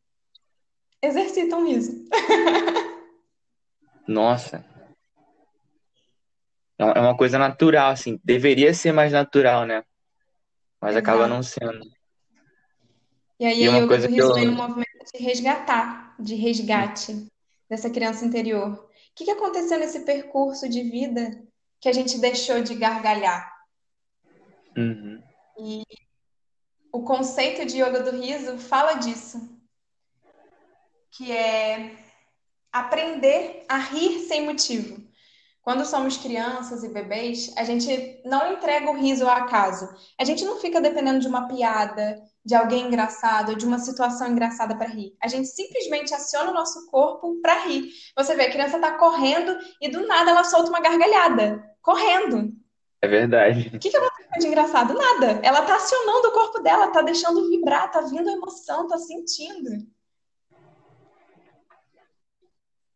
exercitam 1.01 1.65
riso. 1.65 2.05
Nossa. 4.07 4.63
É 6.77 6.83
é 6.83 6.99
uma 7.01 7.17
coisa 7.17 7.39
natural, 7.39 7.91
assim. 7.91 8.19
Deveria 8.23 8.73
ser 8.75 8.91
mais 8.91 9.11
natural, 9.11 9.65
né? 9.65 9.83
Mas 10.79 10.95
acaba 10.95 11.21
Exato. 11.25 11.33
não 11.33 11.43
sendo. 11.43 11.91
E 13.39 13.45
aí 13.45 13.63
E 13.63 13.67
uma 13.69 13.77
yoga 13.79 13.87
coisa 13.87 14.07
que 14.07 14.13
riso 14.13 14.27
eu. 14.29 14.33
vem 14.35 14.45
no 14.45 14.53
movimento 14.53 14.87
de 15.13 15.23
resgatar, 15.23 16.15
de 16.19 16.35
resgate 16.35 17.27
dessa 17.67 17.89
criança 17.89 18.23
interior. 18.23 18.73
O 18.73 18.89
que 19.15 19.25
que 19.25 19.31
aconteceu 19.31 19.79
nesse 19.79 20.01
percurso 20.01 20.69
de 20.69 20.83
vida 20.83 21.43
que 21.81 21.89
a 21.89 21.93
gente 21.93 22.19
deixou 22.19 22.61
de 22.61 22.75
gargalhar? 22.75 23.51
Uhum. 24.77 25.21
E 25.59 25.83
o 26.93 27.03
conceito 27.03 27.65
de 27.65 27.81
yoga 27.81 28.01
do 28.01 28.11
riso 28.21 28.57
fala 28.57 28.93
disso, 28.93 29.49
que 31.11 31.31
é 31.31 31.97
aprender 32.71 33.65
a 33.67 33.77
rir 33.77 34.19
sem 34.27 34.45
motivo. 34.45 35.01
Quando 35.61 35.85
somos 35.85 36.17
crianças 36.17 36.83
e 36.83 36.89
bebês, 36.89 37.53
a 37.55 37.63
gente 37.63 38.21
não 38.25 38.53
entrega 38.53 38.89
o 38.89 38.97
riso 38.97 39.27
ao 39.27 39.35
acaso. 39.35 39.87
A 40.19 40.23
gente 40.23 40.43
não 40.43 40.59
fica 40.59 40.81
dependendo 40.81 41.19
de 41.19 41.27
uma 41.27 41.47
piada, 41.47 42.19
de 42.43 42.55
alguém 42.55 42.87
engraçado, 42.87 43.55
de 43.55 43.65
uma 43.65 43.77
situação 43.77 44.27
engraçada 44.27 44.75
para 44.75 44.87
rir. 44.87 45.15
A 45.21 45.27
gente 45.27 45.47
simplesmente 45.47 46.13
aciona 46.13 46.49
o 46.49 46.53
nosso 46.53 46.89
corpo 46.89 47.39
para 47.41 47.65
rir. 47.65 47.91
Você 48.17 48.35
vê, 48.35 48.45
a 48.45 48.51
criança 48.51 48.77
está 48.77 48.97
correndo 48.97 49.55
e 49.79 49.89
do 49.89 50.07
nada 50.07 50.31
ela 50.31 50.43
solta 50.43 50.69
uma 50.69 50.81
gargalhada. 50.81 51.70
Correndo. 51.81 52.53
É 53.01 53.07
verdade. 53.07 53.71
O 53.75 53.79
que 53.79 53.89
que 53.89 53.97
aconteceu 53.97 54.39
de 54.39 54.47
engraçado? 54.47 54.93
Nada. 54.93 55.39
Ela 55.43 55.63
tá 55.63 55.75
acionando 55.75 56.27
o 56.27 56.31
corpo 56.31 56.59
dela, 56.59 56.91
tá 56.91 57.01
deixando 57.01 57.49
vibrar, 57.49 57.91
tá 57.91 58.01
vindo 58.01 58.29
a 58.29 58.33
emoção, 58.33 58.87
tá 58.87 58.97
sentindo. 58.97 59.87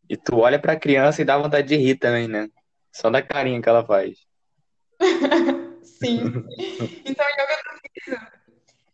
E 0.08 0.16
tu 0.16 0.38
olha 0.38 0.60
pra 0.60 0.80
criança 0.80 1.22
e 1.22 1.26
dá 1.26 1.38
vontade 1.38 1.68
de 1.68 1.76
rir 1.76 1.96
também, 1.96 2.28
né? 2.28 2.48
Só 2.92 3.10
da 3.10 3.22
carinha 3.22 3.62
que 3.62 3.68
ela 3.68 3.84
faz. 3.84 4.20
Sim. 5.84 6.22
Então, 7.04 7.26
yoga 7.26 7.48
riso 7.96 8.36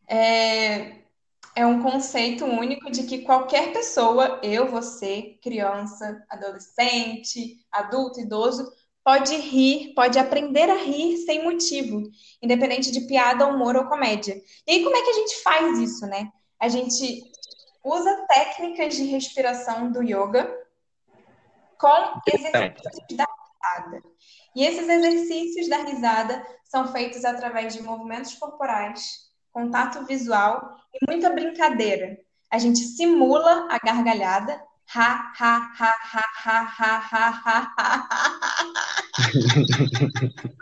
é, 0.08 1.02
é 1.56 1.66
um 1.66 1.82
conceito 1.82 2.46
único 2.46 2.92
de 2.92 3.04
que 3.04 3.20
qualquer 3.20 3.72
pessoa, 3.72 4.40
eu, 4.44 4.68
você, 4.68 5.38
criança, 5.42 6.22
adolescente, 6.30 7.58
adulto, 7.72 8.20
idoso, 8.20 8.70
pode 9.04 9.36
rir, 9.36 9.94
pode 9.94 10.20
aprender 10.20 10.70
a 10.70 10.76
rir 10.76 11.18
sem 11.18 11.44
motivo, 11.44 12.04
independente 12.42 12.92
de 12.92 13.02
piada, 13.02 13.48
humor 13.48 13.76
ou 13.76 13.86
comédia. 13.86 14.42
E 14.68 14.72
aí, 14.72 14.84
como 14.84 14.96
é 14.96 15.02
que 15.02 15.10
a 15.10 15.14
gente 15.14 15.42
faz 15.42 15.80
isso, 15.80 16.06
né? 16.06 16.32
A 16.60 16.68
gente 16.70 17.24
usa 17.84 18.26
técnicas 18.28 18.96
de 18.96 19.06
respiração 19.06 19.92
do 19.92 20.04
yoga 20.04 20.56
com 21.78 22.22
exercícios 22.28 23.18
da 23.18 23.26
risada. 23.26 24.04
E 24.56 24.64
esses 24.64 24.88
exercícios 24.88 25.68
da 25.68 25.78
risada 25.78 26.46
são 26.66 26.92
feitos 26.92 27.26
através 27.26 27.74
de 27.74 27.82
movimentos 27.82 28.36
corporais, 28.36 29.32
contato 29.52 30.06
visual 30.06 30.78
e 30.94 31.12
muita 31.12 31.30
brincadeira. 31.32 32.20
A 32.52 32.58
gente 32.60 32.80
simula 32.80 33.68
a 33.72 33.80
gargalhada. 33.80 34.62
Ha, 34.94 35.32
ha, 35.40 35.72
ha, 35.80 35.94
ha, 36.04 36.26
ha, 36.44 36.60
ha, 36.78 36.92
ha, 37.12 37.30
ha, 37.46 37.74
ha. 37.78 37.88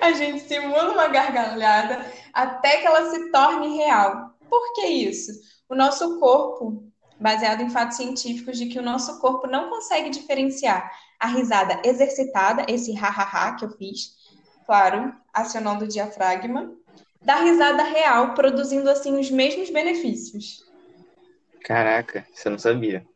A 0.00 0.12
gente 0.12 0.40
simula 0.40 0.92
uma 0.92 1.08
gargalhada 1.08 2.10
até 2.32 2.78
que 2.78 2.86
ela 2.86 3.10
se 3.10 3.30
torne 3.30 3.76
real. 3.76 4.34
Por 4.48 4.72
que 4.72 4.86
isso? 4.86 5.30
O 5.68 5.74
nosso 5.74 6.18
corpo, 6.18 6.90
baseado 7.20 7.60
em 7.60 7.68
fatos 7.68 7.98
científicos 7.98 8.56
de 8.56 8.66
que 8.66 8.78
o 8.78 8.82
nosso 8.82 9.20
corpo 9.20 9.46
não 9.46 9.68
consegue 9.68 10.08
diferenciar 10.08 10.90
a 11.20 11.26
risada 11.26 11.82
exercitada, 11.84 12.64
esse 12.68 12.96
ha-ha-ha 12.96 13.56
que 13.56 13.64
eu 13.66 13.70
fiz, 13.76 14.14
claro, 14.64 15.12
acionando 15.34 15.84
o 15.84 15.88
diafragma, 15.88 16.72
da 17.20 17.36
risada 17.42 17.82
real, 17.82 18.32
produzindo 18.34 18.88
assim 18.88 19.18
os 19.18 19.30
mesmos 19.30 19.68
benefícios. 19.68 20.67
Caraca, 21.68 22.26
eu 22.42 22.50
não 22.50 22.58
sabia. 22.58 23.06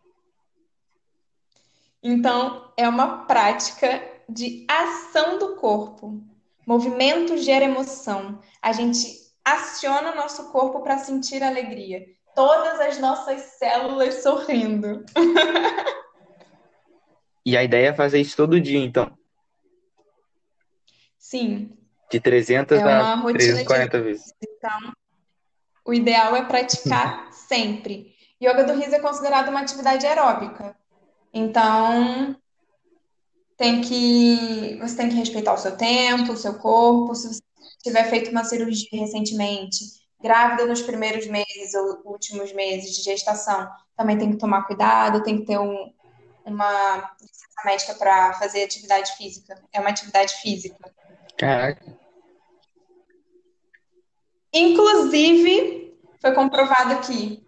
Então, 2.03 2.71
é 2.77 2.87
uma 2.87 3.25
prática 3.25 4.07
de 4.29 4.67
ação 4.69 5.39
do 5.39 5.57
corpo. 5.57 6.23
Movimento 6.67 7.39
gera 7.39 7.65
emoção. 7.65 8.43
A 8.61 8.73
gente 8.73 9.09
aciona 9.43 10.13
o 10.13 10.17
nosso 10.17 10.53
corpo 10.53 10.83
para 10.83 10.99
sentir 10.99 11.43
alegria. 11.43 12.05
todas 12.35 12.79
as 12.81 12.99
nossas 12.99 13.41
células 13.59 14.23
sorrindo. 14.23 15.05
E 17.45 17.57
a 17.57 17.65
ideia 17.65 17.89
é 17.89 17.93
fazer 17.93 18.21
isso 18.21 18.37
todo 18.37 18.61
dia, 18.61 18.79
então. 18.79 19.19
Sim. 21.19 21.77
De 22.09 22.21
300 22.21 22.79
é 22.79 22.83
a 22.85 23.17
rotina 23.17 23.37
340 23.37 23.99
de... 23.99 24.05
vezes. 24.05 24.33
Então, 24.41 24.93
o 25.85 25.93
ideal 25.93 26.37
é 26.37 26.45
praticar 26.45 27.27
sempre. 27.35 28.12
Yoga 28.43 28.65
do 28.65 28.75
riso 28.75 28.97
é 28.97 28.99
considerado 28.99 29.51
uma 29.51 29.61
atividade 29.61 30.05
aeróbica. 30.05 30.77
Então, 31.33 32.37
tem 33.57 33.81
que 33.81 34.77
você 34.81 34.97
tem 34.97 35.09
que 35.09 35.15
respeitar 35.15 35.55
o 35.55 35.59
seu 35.59 35.77
tempo, 35.77 36.33
o 36.33 36.37
seu 36.37 36.59
corpo. 36.59 37.15
Se 37.15 37.29
você 37.29 37.41
tiver 37.81 38.11
feito 38.11 38.33
uma 38.33 38.43
cirurgia 38.43 38.89
recentemente, 38.93 39.85
grávida 40.21 40.67
nos 40.67 40.83
primeiros 40.83 41.27
meses 41.29 41.73
ou 41.75 42.03
últimos 42.05 42.53
meses 42.53 42.97
de 42.97 43.03
gestação, 43.03 43.71
também 43.97 44.19
tem 44.19 44.33
que 44.33 44.39
tomar 44.39 44.67
cuidado, 44.67 45.23
tem 45.23 45.39
que 45.39 45.47
ter 45.47 45.59
um, 45.59 45.93
uma 46.45 47.15
licença 47.21 47.63
médica 47.65 47.95
para 47.95 48.33
fazer 48.35 48.65
atividade 48.65 49.17
física. 49.17 49.63
É 49.73 49.79
uma 49.79 49.91
atividade 49.91 50.35
física. 50.35 50.93
Caraca. 51.39 51.97
Inclusive, 54.53 55.97
foi 56.21 56.33
comprovado 56.33 57.01
que 57.07 57.43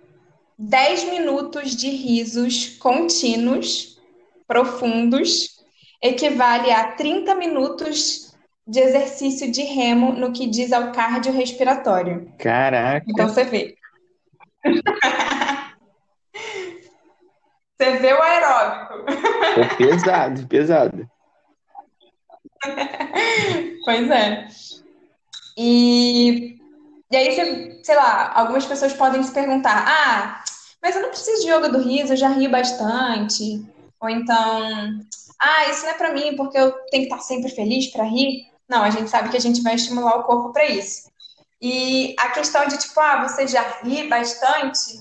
10 0.59 1.05
minutos 1.11 1.75
de 1.77 1.89
risos 1.91 2.77
contínuos, 2.79 4.01
profundos, 4.47 5.55
equivale 6.03 6.71
a 6.71 6.93
30 6.93 7.35
minutos 7.35 8.35
de 8.67 8.81
exercício 8.81 9.51
de 9.51 9.63
remo 9.63 10.13
no 10.13 10.33
que 10.33 10.47
diz 10.47 10.73
ao 10.73 10.93
cardiorrespiratório. 10.93 12.33
Caraca. 12.39 13.05
Então 13.09 13.29
você 13.29 13.45
vê. 13.45 13.77
você 17.77 17.99
vê 17.99 18.13
o 18.13 18.23
aeróbico. 18.23 18.95
É 19.61 19.75
pesado, 19.77 20.47
pesado. 20.47 21.11
pois 23.85 24.11
é. 24.11 24.49
E, 25.57 26.59
e 27.11 27.17
aí, 27.17 27.35
você, 27.35 27.81
sei 27.85 27.95
lá, 27.95 28.33
algumas 28.35 28.67
pessoas 28.67 28.93
podem 28.95 29.23
se 29.23 29.33
perguntar: 29.33 29.85
ah, 29.87 30.44
mas 30.85 30.95
eu 30.95 31.01
não 31.01 31.09
preciso 31.09 31.41
de 31.41 31.51
yoga 31.51 31.71
do 31.71 31.81
riso, 31.81 32.13
eu 32.13 32.17
já 32.17 32.29
rio 32.29 32.51
bastante. 32.51 33.65
Ou 33.99 34.11
então, 34.11 35.01
ah, 35.41 35.71
isso 35.71 35.83
não 35.83 35.93
é 35.93 35.95
para 35.95 36.13
mim 36.13 36.37
porque 36.37 36.59
eu 36.59 36.73
tenho 36.91 37.09
que 37.09 37.15
estar 37.15 37.21
sempre 37.21 37.49
feliz 37.49 37.87
para 37.87 38.05
rir. 38.05 38.51
Não, 38.69 38.83
a 38.83 38.91
gente 38.91 39.09
sabe 39.09 39.31
que 39.31 39.37
a 39.39 39.41
gente 39.41 39.63
vai 39.63 39.77
estimular 39.77 40.19
o 40.19 40.25
corpo 40.25 40.53
para 40.53 40.67
isso. 40.67 41.11
E 41.59 42.15
a 42.19 42.29
questão 42.29 42.69
de 42.69 42.77
tipo, 42.77 43.01
ah, 43.01 43.27
você 43.27 43.47
já 43.47 43.63
ri 43.83 44.07
bastante, 44.11 45.01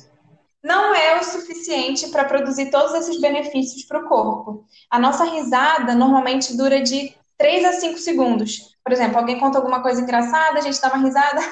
não 0.63 0.95
é 0.95 1.19
o 1.19 1.23
suficiente 1.25 2.07
para 2.07 2.23
produzir 2.23 2.71
todos 2.71 2.93
esses 2.93 3.19
benefícios 3.19 3.83
para 3.83 3.99
o 3.99 4.07
corpo. 4.07 4.63
A 4.89 4.97
nossa 4.97 5.25
risada 5.25 5.93
normalmente 5.93 6.55
dura 6.55 6.79
de 6.79 7.13
3 7.37 7.65
a 7.65 7.73
5 7.73 7.99
segundos. 7.99 8.73
Por 8.81 8.93
exemplo, 8.93 9.17
alguém 9.17 9.37
conta 9.37 9.57
alguma 9.57 9.81
coisa 9.81 9.99
engraçada, 9.99 10.59
a 10.59 10.61
gente 10.61 10.79
dá 10.79 10.87
uma 10.87 11.03
risada. 11.03 11.41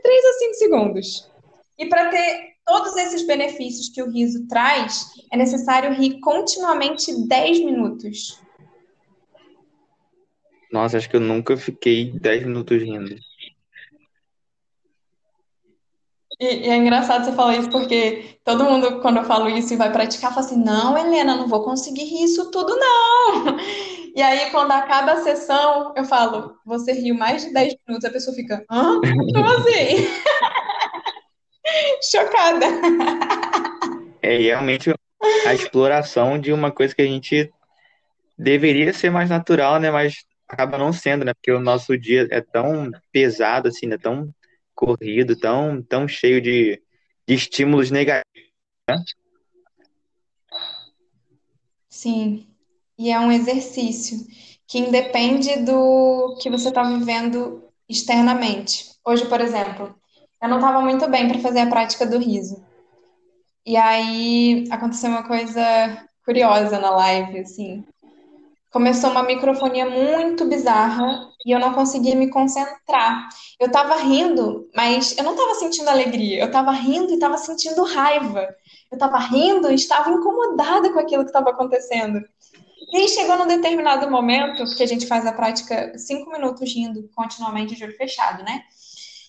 3 0.00 0.24
a 0.24 0.32
5 0.38 0.54
segundos. 0.54 1.33
E 1.78 1.86
para 1.86 2.08
ter 2.08 2.54
todos 2.64 2.96
esses 2.96 3.26
benefícios 3.26 3.88
que 3.88 4.02
o 4.02 4.10
riso 4.10 4.46
traz, 4.46 5.10
é 5.32 5.36
necessário 5.36 5.92
rir 5.92 6.20
continuamente 6.20 7.26
10 7.26 7.64
minutos. 7.64 8.40
Nossa, 10.72 10.96
acho 10.96 11.08
que 11.08 11.16
eu 11.16 11.20
nunca 11.20 11.56
fiquei 11.56 12.12
10 12.18 12.46
minutos 12.46 12.82
rindo. 12.82 13.16
E, 16.40 16.46
e, 16.46 16.70
é 16.70 16.76
engraçado 16.76 17.24
você 17.24 17.32
falar 17.32 17.56
isso, 17.56 17.70
porque 17.70 18.38
todo 18.44 18.64
mundo, 18.64 19.00
quando 19.00 19.18
eu 19.18 19.24
falo 19.24 19.48
isso 19.48 19.72
e 19.72 19.76
vai 19.76 19.92
praticar, 19.92 20.34
fala 20.34 20.44
assim: 20.44 20.62
não, 20.62 20.98
Helena, 20.98 21.36
não 21.36 21.46
vou 21.46 21.62
conseguir 21.62 22.04
rir 22.04 22.24
isso 22.24 22.50
tudo, 22.50 22.76
não. 22.76 23.56
E 24.16 24.22
aí, 24.22 24.48
quando 24.52 24.70
acaba 24.70 25.14
a 25.14 25.22
sessão, 25.24 25.92
eu 25.96 26.04
falo: 26.04 26.56
você 26.64 26.92
riu 26.92 27.16
mais 27.16 27.44
de 27.44 27.52
10 27.52 27.74
minutos, 27.86 28.08
a 28.08 28.12
pessoa 28.12 28.34
fica: 28.34 28.64
hã? 28.70 29.00
Como 29.00 29.44
assim? 29.44 30.06
Chocada. 32.02 32.66
É 34.22 34.36
realmente 34.38 34.92
a 35.46 35.54
exploração 35.54 36.38
de 36.38 36.52
uma 36.52 36.70
coisa 36.70 36.94
que 36.94 37.02
a 37.02 37.06
gente 37.06 37.52
deveria 38.38 38.92
ser 38.92 39.10
mais 39.10 39.30
natural, 39.30 39.80
né? 39.80 39.90
Mas 39.90 40.24
acaba 40.48 40.78
não 40.78 40.92
sendo, 40.92 41.24
né? 41.24 41.34
Porque 41.34 41.52
o 41.52 41.60
nosso 41.60 41.96
dia 41.98 42.28
é 42.30 42.40
tão 42.40 42.90
pesado, 43.12 43.68
assim, 43.68 43.86
né? 43.86 43.98
Tão 43.98 44.32
corrido, 44.74 45.38
tão, 45.38 45.82
tão 45.82 46.08
cheio 46.08 46.40
de, 46.40 46.82
de 47.26 47.34
estímulos 47.34 47.90
negativos, 47.90 48.50
né? 48.88 48.96
Sim. 51.88 52.48
E 52.98 53.10
é 53.10 53.18
um 53.18 53.32
exercício 53.32 54.18
que 54.66 54.78
independe 54.78 55.56
do 55.64 56.36
que 56.40 56.50
você 56.50 56.68
está 56.68 56.82
vivendo 56.82 57.62
externamente. 57.88 58.90
Hoje, 59.04 59.26
por 59.26 59.40
exemplo, 59.40 59.94
eu 60.44 60.50
não 60.50 60.58
estava 60.58 60.82
muito 60.82 61.08
bem 61.08 61.26
para 61.26 61.38
fazer 61.38 61.60
a 61.60 61.66
prática 61.66 62.04
do 62.04 62.18
riso. 62.18 62.62
E 63.64 63.78
aí 63.78 64.68
aconteceu 64.70 65.08
uma 65.08 65.22
coisa 65.22 65.62
curiosa 66.22 66.78
na 66.78 66.90
live, 66.90 67.38
assim. 67.38 67.82
Começou 68.70 69.10
uma 69.10 69.22
microfonia 69.22 69.88
muito 69.88 70.44
bizarra 70.44 71.30
e 71.46 71.50
eu 71.50 71.58
não 71.58 71.72
conseguia 71.72 72.14
me 72.14 72.28
concentrar. 72.28 73.26
Eu 73.58 73.70
tava 73.70 73.96
rindo, 73.96 74.68
mas 74.76 75.16
eu 75.16 75.24
não 75.24 75.34
tava 75.34 75.54
sentindo 75.54 75.88
alegria. 75.88 76.40
Eu 76.42 76.50
tava 76.50 76.72
rindo 76.72 77.14
e 77.14 77.18
tava 77.18 77.38
sentindo 77.38 77.82
raiva. 77.82 78.46
Eu 78.92 78.98
tava 78.98 79.16
rindo 79.16 79.70
e 79.70 79.74
estava 79.74 80.10
incomodada 80.10 80.92
com 80.92 80.98
aquilo 80.98 81.22
que 81.24 81.30
estava 81.30 81.50
acontecendo. 81.50 82.22
E 82.92 82.98
aí 82.98 83.08
chegou 83.08 83.38
num 83.38 83.46
determinado 83.46 84.10
momento, 84.10 84.62
que 84.76 84.82
a 84.82 84.86
gente 84.86 85.06
faz 85.06 85.24
a 85.24 85.32
prática 85.32 85.96
cinco 85.96 86.30
minutos 86.30 86.70
rindo 86.70 87.08
continuamente 87.14 87.74
de 87.74 87.82
olho 87.82 87.96
fechado, 87.96 88.44
né? 88.44 88.62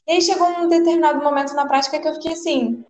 E 0.07 0.13
aí 0.13 0.21
chegou 0.21 0.47
um 0.47 0.67
determinado 0.67 1.23
momento 1.23 1.53
na 1.53 1.65
prática 1.65 1.99
que 1.99 2.07
eu 2.07 2.13
fiquei 2.15 2.33
assim: 2.33 2.85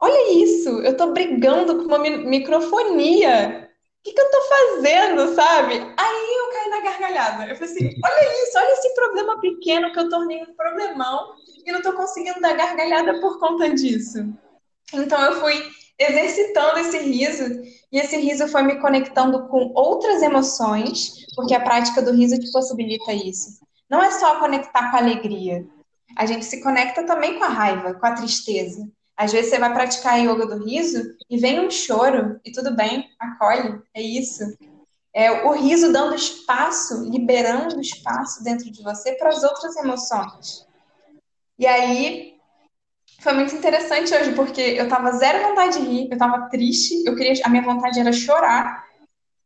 olha 0.00 0.32
isso, 0.32 0.80
eu 0.80 0.96
tô 0.96 1.12
brigando 1.12 1.76
com 1.78 1.84
uma 1.84 1.98
microfonia. 1.98 3.70
O 4.00 4.08
que, 4.08 4.14
que 4.14 4.20
eu 4.20 4.30
tô 4.30 4.40
fazendo, 4.42 5.34
sabe? 5.34 5.74
Aí 5.74 6.36
eu 6.38 6.52
caí 6.52 6.70
na 6.70 6.80
gargalhada. 6.80 7.46
Eu 7.46 7.56
falei 7.56 7.72
assim: 7.72 7.94
olha 8.04 8.42
isso, 8.44 8.58
olha 8.58 8.72
esse 8.72 8.94
problema 8.94 9.40
pequeno 9.40 9.92
que 9.92 9.98
eu 9.98 10.08
tornei 10.08 10.42
um 10.42 10.54
problemão 10.54 11.34
e 11.64 11.72
não 11.72 11.82
tô 11.82 11.92
conseguindo 11.92 12.40
dar 12.40 12.56
gargalhada 12.56 13.20
por 13.20 13.38
conta 13.38 13.68
disso. 13.70 14.18
Então 14.94 15.20
eu 15.24 15.40
fui 15.40 15.60
exercitando 15.98 16.78
esse 16.78 16.98
riso 16.98 17.44
e 17.90 17.98
esse 17.98 18.16
riso 18.16 18.46
foi 18.48 18.62
me 18.62 18.80
conectando 18.80 19.48
com 19.48 19.72
outras 19.74 20.22
emoções, 20.22 21.26
porque 21.34 21.54
a 21.54 21.60
prática 21.60 22.02
do 22.02 22.12
riso 22.12 22.38
te 22.38 22.50
possibilita 22.52 23.12
isso. 23.12 23.58
Não 23.88 24.02
é 24.02 24.10
só 24.10 24.38
conectar 24.38 24.90
com 24.90 24.96
a 24.96 25.00
alegria, 25.00 25.66
a 26.16 26.24
gente 26.24 26.44
se 26.46 26.62
conecta 26.62 27.04
também 27.04 27.38
com 27.38 27.44
a 27.44 27.48
raiva, 27.48 27.94
com 27.94 28.06
a 28.06 28.12
tristeza. 28.12 28.88
Às 29.16 29.32
vezes 29.32 29.50
você 29.50 29.58
vai 29.58 29.72
praticar 29.72 30.18
yoga 30.18 30.46
do 30.46 30.64
riso 30.64 31.14
e 31.28 31.38
vem 31.38 31.60
um 31.60 31.70
choro, 31.70 32.40
e 32.44 32.50
tudo 32.50 32.74
bem, 32.74 33.08
acolhe, 33.18 33.80
é 33.94 34.00
isso. 34.00 34.42
É 35.14 35.46
o 35.46 35.52
riso 35.52 35.92
dando 35.92 36.14
espaço, 36.14 37.02
liberando 37.10 37.80
espaço 37.80 38.42
dentro 38.42 38.70
de 38.70 38.82
você 38.82 39.12
para 39.12 39.30
as 39.30 39.42
outras 39.42 39.76
emoções. 39.76 40.66
E 41.58 41.66
aí 41.66 42.36
foi 43.20 43.32
muito 43.32 43.54
interessante 43.54 44.14
hoje, 44.14 44.34
porque 44.34 44.60
eu 44.60 44.88
tava 44.88 45.12
zero 45.12 45.48
vontade 45.48 45.78
de 45.78 45.86
rir, 45.86 46.08
eu 46.10 46.18
tava 46.18 46.48
triste, 46.50 47.02
eu 47.06 47.16
queria, 47.16 47.32
a 47.44 47.48
minha 47.48 47.62
vontade 47.62 47.98
era 47.98 48.12
chorar. 48.12 48.84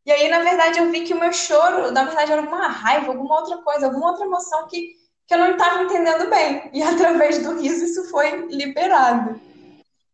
E 0.05 0.11
aí, 0.11 0.27
na 0.29 0.39
verdade, 0.39 0.79
eu 0.79 0.91
vi 0.91 1.03
que 1.03 1.13
o 1.13 1.19
meu 1.19 1.31
choro, 1.31 1.91
na 1.91 2.03
verdade, 2.03 2.31
era 2.31 2.41
alguma 2.41 2.67
raiva, 2.67 3.07
alguma 3.07 3.39
outra 3.39 3.57
coisa, 3.59 3.85
alguma 3.85 4.09
outra 4.11 4.25
emoção 4.25 4.67
que 4.67 5.00
que 5.31 5.35
eu 5.35 5.39
não 5.39 5.51
estava 5.51 5.83
entendendo 5.83 6.29
bem. 6.29 6.69
E 6.73 6.83
através 6.83 7.41
do 7.41 7.57
riso 7.57 7.85
isso 7.85 8.11
foi 8.11 8.47
liberado. 8.47 9.39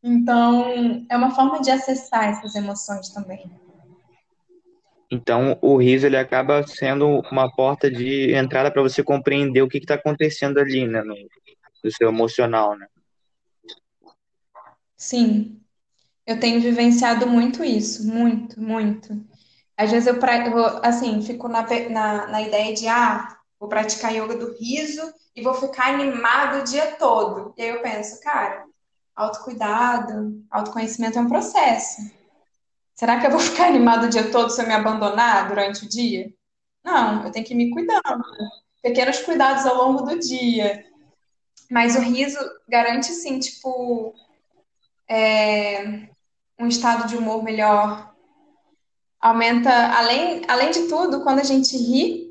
Então, 0.03 1.06
é 1.10 1.17
uma 1.17 1.34
forma 1.34 1.60
de 1.60 1.71
acessar 1.71 2.25
essas 2.25 2.53
emoções 2.53 3.10
também. 3.10 3.49
Então, 5.10 5.58
o 5.60 5.77
riso 5.77 6.06
ele 6.06 6.17
acaba 6.17 6.65
sendo 6.67 7.21
uma 7.32 7.51
porta 7.51 7.89
de 7.89 8.34
entrada 8.36 8.69
para 8.69 8.82
você 8.82 9.01
compreender 9.01 9.63
o 9.63 9.67
que 9.67 9.80
está 9.80 9.95
acontecendo 9.95 10.60
ali, 10.60 10.86
né, 10.86 11.01
no, 11.01 11.15
no 11.84 11.91
seu 11.91 12.10
emocional, 12.10 12.77
né? 12.77 12.86
Sim, 14.95 15.60
eu 16.27 16.39
tenho 16.39 16.62
vivenciado 16.62 17.25
muito 17.25 17.63
isso, 17.63 18.06
muito, 18.06 18.62
muito. 18.62 19.19
Às 19.75 19.91
vezes 19.91 20.08
eu, 20.08 20.15
eu 20.15 20.80
assim, 20.84 21.21
fico 21.21 21.47
na, 21.47 21.65
na, 21.89 22.27
na 22.27 22.41
ideia 22.41 22.73
de, 22.73 22.88
ah, 22.88 23.37
vou 23.60 23.70
praticar 23.70 24.13
yoga 24.13 24.36
do 24.36 24.56
riso 24.58 25.13
e 25.36 25.41
vou 25.41 25.54
ficar 25.54 25.93
animado 25.93 26.60
o 26.60 26.63
dia 26.63 26.96
todo. 26.96 27.54
E 27.58 27.63
aí 27.63 27.70
eu 27.70 27.82
penso, 27.82 28.20
cara, 28.22 28.65
autocuidado, 29.15 30.43
autoconhecimento 30.50 31.17
é 31.17 31.22
um 31.22 31.28
processo. 31.28 32.02
Será 32.93 33.20
que 33.20 33.28
eu 33.28 33.32
vou 33.32 33.39
ficar 33.41 33.67
animado 33.67 34.06
o 34.06 34.10
dia 34.10 34.32
todo 34.32 34.50
se 34.50 34.62
eu 34.62 34.67
me 34.67 34.74
abandonar 34.74 35.48
durante 35.48 35.86
o 35.86 35.89
dia? 35.89 36.32
Não, 36.84 37.26
eu 37.26 37.32
tenho 37.32 37.46
que 37.46 37.54
ir 37.54 37.58
me 37.58 37.72
cuidando. 37.72 38.24
Pequenos 38.82 39.20
cuidados 39.20 39.65
ao 39.65 39.76
longo 39.76 40.04
do 40.04 40.20
dia. 40.20 40.86
Mas 41.70 41.96
o 41.96 42.00
riso 42.00 42.39
garante, 42.67 43.08
sim, 43.08 43.39
tipo, 43.39 44.13
é, 45.08 46.08
um 46.58 46.67
estado 46.67 47.08
de 47.08 47.17
humor 47.17 47.43
melhor. 47.43 48.13
Aumenta, 49.20 49.72
além, 49.98 50.43
além 50.48 50.72
de 50.72 50.88
tudo, 50.88 51.22
quando 51.24 51.39
a 51.39 51.43
gente 51.43 51.76
ri, 51.76 52.26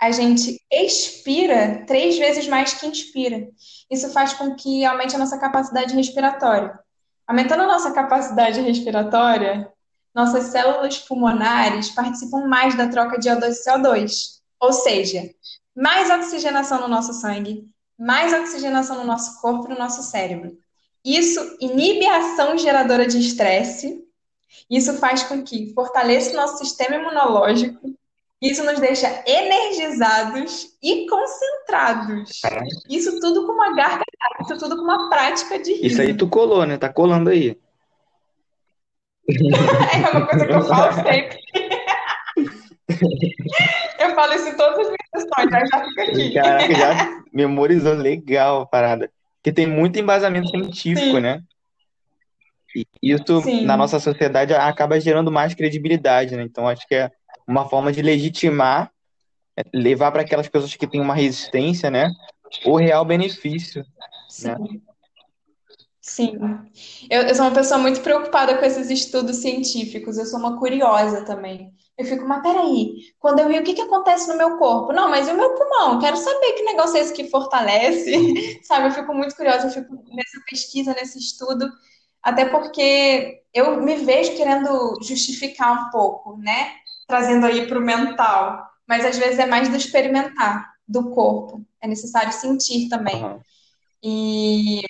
a 0.00 0.10
gente 0.12 0.60
expira 0.70 1.84
três 1.86 2.16
vezes 2.16 2.46
mais 2.46 2.74
que 2.74 2.86
inspira. 2.86 3.48
Isso 3.90 4.10
faz 4.10 4.32
com 4.32 4.54
que 4.54 4.84
aumente 4.84 5.16
a 5.16 5.18
nossa 5.18 5.38
capacidade 5.38 5.94
respiratória. 5.94 6.78
Aumentando 7.26 7.64
a 7.64 7.66
nossa 7.66 7.90
capacidade 7.90 8.60
respiratória, 8.60 9.70
nossas 10.14 10.44
células 10.44 10.98
pulmonares 10.98 11.90
participam 11.90 12.46
mais 12.46 12.76
da 12.76 12.88
troca 12.88 13.18
de 13.18 13.28
O2 13.28 13.50
e 13.50 13.70
CO2. 13.70 14.38
Ou 14.60 14.72
seja, 14.72 15.28
mais 15.76 16.10
oxigenação 16.10 16.80
no 16.80 16.88
nosso 16.88 17.12
sangue, 17.12 17.68
mais 17.98 18.32
oxigenação 18.32 18.96
no 18.96 19.04
nosso 19.04 19.40
corpo 19.40 19.66
e 19.66 19.70
no 19.70 19.78
nosso 19.78 20.02
cérebro. 20.02 20.56
Isso 21.04 21.56
inibe 21.60 22.06
a 22.06 22.18
ação 22.18 22.56
geradora 22.56 23.06
de 23.06 23.18
estresse. 23.18 24.04
Isso 24.70 24.94
faz 24.94 25.22
com 25.24 25.42
que 25.42 25.72
fortaleça 25.74 26.32
o 26.32 26.36
nosso 26.36 26.58
sistema 26.58 26.96
imunológico. 26.96 27.97
Isso 28.40 28.62
nos 28.64 28.78
deixa 28.78 29.22
energizados 29.26 30.68
e 30.80 31.06
concentrados. 31.08 32.40
Isso 32.88 33.18
tudo 33.20 33.44
com 33.46 33.52
uma 33.52 33.74
garganta, 33.74 34.04
isso 34.42 34.56
tudo 34.58 34.76
com 34.76 34.82
uma 34.82 35.08
prática 35.08 35.58
de 35.58 35.72
riso. 35.72 35.86
Isso 35.86 36.00
aí 36.00 36.16
tu 36.16 36.28
colou, 36.28 36.64
né? 36.64 36.78
Tá 36.78 36.88
colando 36.88 37.30
aí. 37.30 37.58
é 39.28 40.10
uma 40.10 40.26
coisa 40.26 40.46
que 40.46 40.52
eu 40.52 40.62
falo 40.62 40.92
sempre. 40.92 41.38
eu 43.98 44.14
falo 44.14 44.32
isso 44.34 44.48
em 44.48 44.56
todas 44.56 44.78
as 44.78 44.86
minhas 44.86 44.98
sessões, 45.12 45.50
já, 45.50 45.66
já 45.66 45.84
fica 45.84 46.02
aqui. 46.04 46.34
Caraca, 46.34 46.74
já 46.74 47.22
memorizou 47.32 47.94
legal 47.94 48.62
a 48.62 48.66
parada. 48.66 49.10
Porque 49.36 49.52
tem 49.52 49.66
muito 49.66 49.98
embasamento 49.98 50.48
científico, 50.48 51.16
Sim. 51.16 51.20
né? 51.20 51.42
E 52.74 52.86
isso, 53.02 53.42
Sim. 53.42 53.64
na 53.64 53.76
nossa 53.76 53.98
sociedade, 53.98 54.54
acaba 54.54 55.00
gerando 55.00 55.32
mais 55.32 55.54
credibilidade, 55.54 56.36
né? 56.36 56.44
Então, 56.44 56.68
acho 56.68 56.86
que 56.86 56.94
é 56.94 57.10
uma 57.48 57.66
forma 57.66 57.90
de 57.90 58.02
legitimar, 58.02 58.92
é, 59.56 59.62
levar 59.72 60.12
para 60.12 60.20
aquelas 60.20 60.48
pessoas 60.48 60.76
que 60.76 60.86
têm 60.86 61.00
uma 61.00 61.14
resistência, 61.14 61.90
né? 61.90 62.12
O 62.66 62.76
real 62.76 63.04
benefício. 63.04 63.84
Sim. 64.28 64.48
né? 64.48 64.58
Sim. 66.00 66.38
Eu, 67.10 67.22
eu 67.22 67.34
sou 67.34 67.46
uma 67.46 67.54
pessoa 67.54 67.78
muito 67.78 68.00
preocupada 68.00 68.56
com 68.56 68.64
esses 68.64 68.90
estudos 68.90 69.38
científicos. 69.38 70.18
Eu 70.18 70.26
sou 70.26 70.38
uma 70.38 70.58
curiosa 70.58 71.24
também. 71.24 71.72
Eu 71.96 72.04
fico, 72.04 72.26
mas 72.26 72.42
peraí, 72.42 72.94
quando 73.18 73.40
eu 73.40 73.48
vi 73.48 73.58
o 73.58 73.64
que 73.64 73.74
que 73.74 73.82
acontece 73.82 74.28
no 74.28 74.38
meu 74.38 74.56
corpo? 74.56 74.92
Não, 74.92 75.10
mas 75.10 75.26
e 75.26 75.32
o 75.32 75.36
meu 75.36 75.54
pulmão? 75.54 75.98
Quero 75.98 76.16
saber 76.16 76.52
que 76.52 76.62
negócio 76.62 76.96
é 76.96 77.00
esse 77.00 77.12
que 77.12 77.28
fortalece, 77.28 78.60
sabe? 78.62 78.88
Eu 78.88 78.92
fico 78.92 79.12
muito 79.12 79.34
curiosa, 79.34 79.66
eu 79.66 79.70
fico 79.70 79.94
nessa 80.14 80.40
pesquisa, 80.48 80.94
nesse 80.94 81.18
estudo, 81.18 81.68
até 82.22 82.44
porque 82.44 83.42
eu 83.52 83.82
me 83.82 83.96
vejo 83.96 84.36
querendo 84.36 84.96
justificar 85.02 85.72
um 85.72 85.90
pouco, 85.90 86.36
né? 86.38 86.70
Trazendo 87.08 87.46
aí 87.46 87.66
para 87.66 87.78
o 87.78 87.82
mental. 87.82 88.68
Mas 88.86 89.04
às 89.04 89.18
vezes 89.18 89.40
é 89.40 89.46
mais 89.46 89.68
do 89.68 89.76
experimentar, 89.76 90.72
do 90.86 91.10
corpo. 91.10 91.66
É 91.82 91.88
necessário 91.88 92.32
sentir 92.32 92.88
também. 92.88 93.24
Aham. 93.24 93.40
E, 94.02 94.82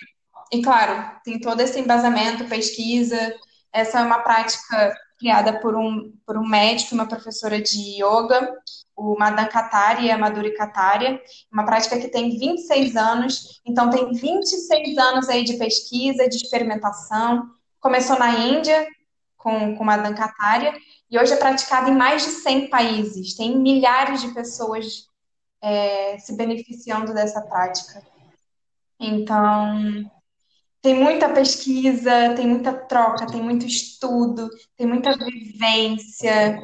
e 0.52 0.62
claro, 0.62 1.18
tem 1.24 1.40
todo 1.40 1.60
esse 1.60 1.80
embasamento, 1.80 2.44
pesquisa. 2.44 3.34
Essa 3.72 4.00
é 4.00 4.02
uma 4.02 4.20
prática 4.20 4.94
criada 5.18 5.60
por 5.60 5.74
um, 5.74 6.12
por 6.24 6.36
um 6.36 6.46
médico, 6.46 6.94
uma 6.94 7.06
professora 7.06 7.60
de 7.60 8.02
yoga, 8.02 8.54
o 8.96 9.16
Madan 9.18 9.46
Kataria 9.46 10.08
e 10.08 10.10
a 10.10 10.18
Madhuri 10.18 10.54
Kataria, 10.54 11.20
uma 11.52 11.64
prática 11.64 11.98
que 11.98 12.08
tem 12.08 12.38
26 12.38 12.96
anos, 12.96 13.60
então 13.66 13.90
tem 13.90 14.12
26 14.12 14.96
anos 14.98 15.28
aí 15.28 15.44
de 15.44 15.54
pesquisa, 15.54 16.28
de 16.28 16.36
experimentação. 16.36 17.48
Começou 17.80 18.18
na 18.18 18.30
Índia 18.38 18.86
com, 19.38 19.76
com 19.76 19.84
Madan 19.84 20.14
Kataria 20.14 20.74
e 21.10 21.18
hoje 21.18 21.32
é 21.32 21.36
praticada 21.36 21.88
em 21.88 21.96
mais 21.96 22.24
de 22.24 22.30
100 22.30 22.68
países. 22.68 23.34
Tem 23.34 23.56
milhares 23.56 24.20
de 24.20 24.34
pessoas 24.34 25.06
é, 25.62 26.18
se 26.18 26.36
beneficiando 26.36 27.14
dessa 27.14 27.40
prática. 27.40 28.02
Então, 29.00 30.10
tem 30.82 30.94
muita 30.94 31.28
pesquisa, 31.30 32.34
tem 32.34 32.46
muita 32.46 32.72
troca, 32.72 33.26
tem 33.26 33.40
muito 33.40 33.64
estudo, 33.64 34.50
tem 34.76 34.86
muita 34.86 35.16
vivência. 35.16 36.58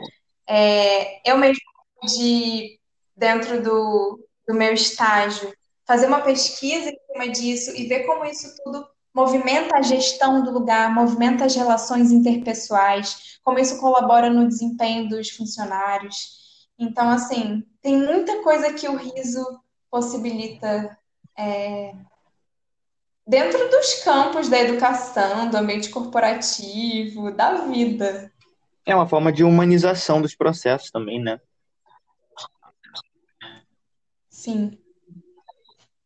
É, 0.47 1.31
eu 1.31 1.39
mesmo, 1.39 1.63
de, 2.05 2.79
dentro 3.17 3.63
do, 3.63 4.27
do 4.47 4.55
meu 4.55 4.75
estágio, 4.75 5.55
fazer 5.87 6.07
uma 6.07 6.21
pesquisa 6.21 6.91
em 6.91 6.99
cima 7.13 7.29
disso 7.29 7.71
e 7.75 7.87
ver 7.87 8.05
como 8.05 8.25
isso 8.25 8.55
tudo 8.63 8.87
movimenta 9.14 9.77
a 9.77 9.83
gestão 9.83 10.42
do 10.42 10.50
lugar, 10.50 10.92
movimenta 10.92 11.44
as 11.44 11.55
relações 11.55 12.11
interpessoais, 12.11 13.38
como 13.44 13.59
isso 13.59 13.79
colabora 13.79 14.29
no 14.29 14.48
desempenho 14.48 15.09
dos 15.09 15.31
funcionários. 15.31 16.68
Então, 16.77 17.09
assim, 17.09 17.64
tem 17.81 17.96
muita 17.96 18.42
coisa 18.42 18.74
que 18.74 18.88
o 18.88 18.96
riso 18.96 19.61
possibilita 19.88 20.98
é, 21.38 21.94
dentro 23.24 23.70
dos 23.70 24.03
campos 24.03 24.48
da 24.48 24.59
educação, 24.59 25.48
do 25.48 25.57
ambiente 25.57 25.90
corporativo, 25.90 27.31
da 27.31 27.66
vida. 27.66 28.33
É 28.85 28.94
uma 28.94 29.09
forma 29.09 29.33
de 29.33 29.44
humanização 29.44 30.20
dos 30.20 30.35
processos 30.35 30.90
também, 30.90 31.22
né? 31.22 31.40
Sim. 34.29 34.77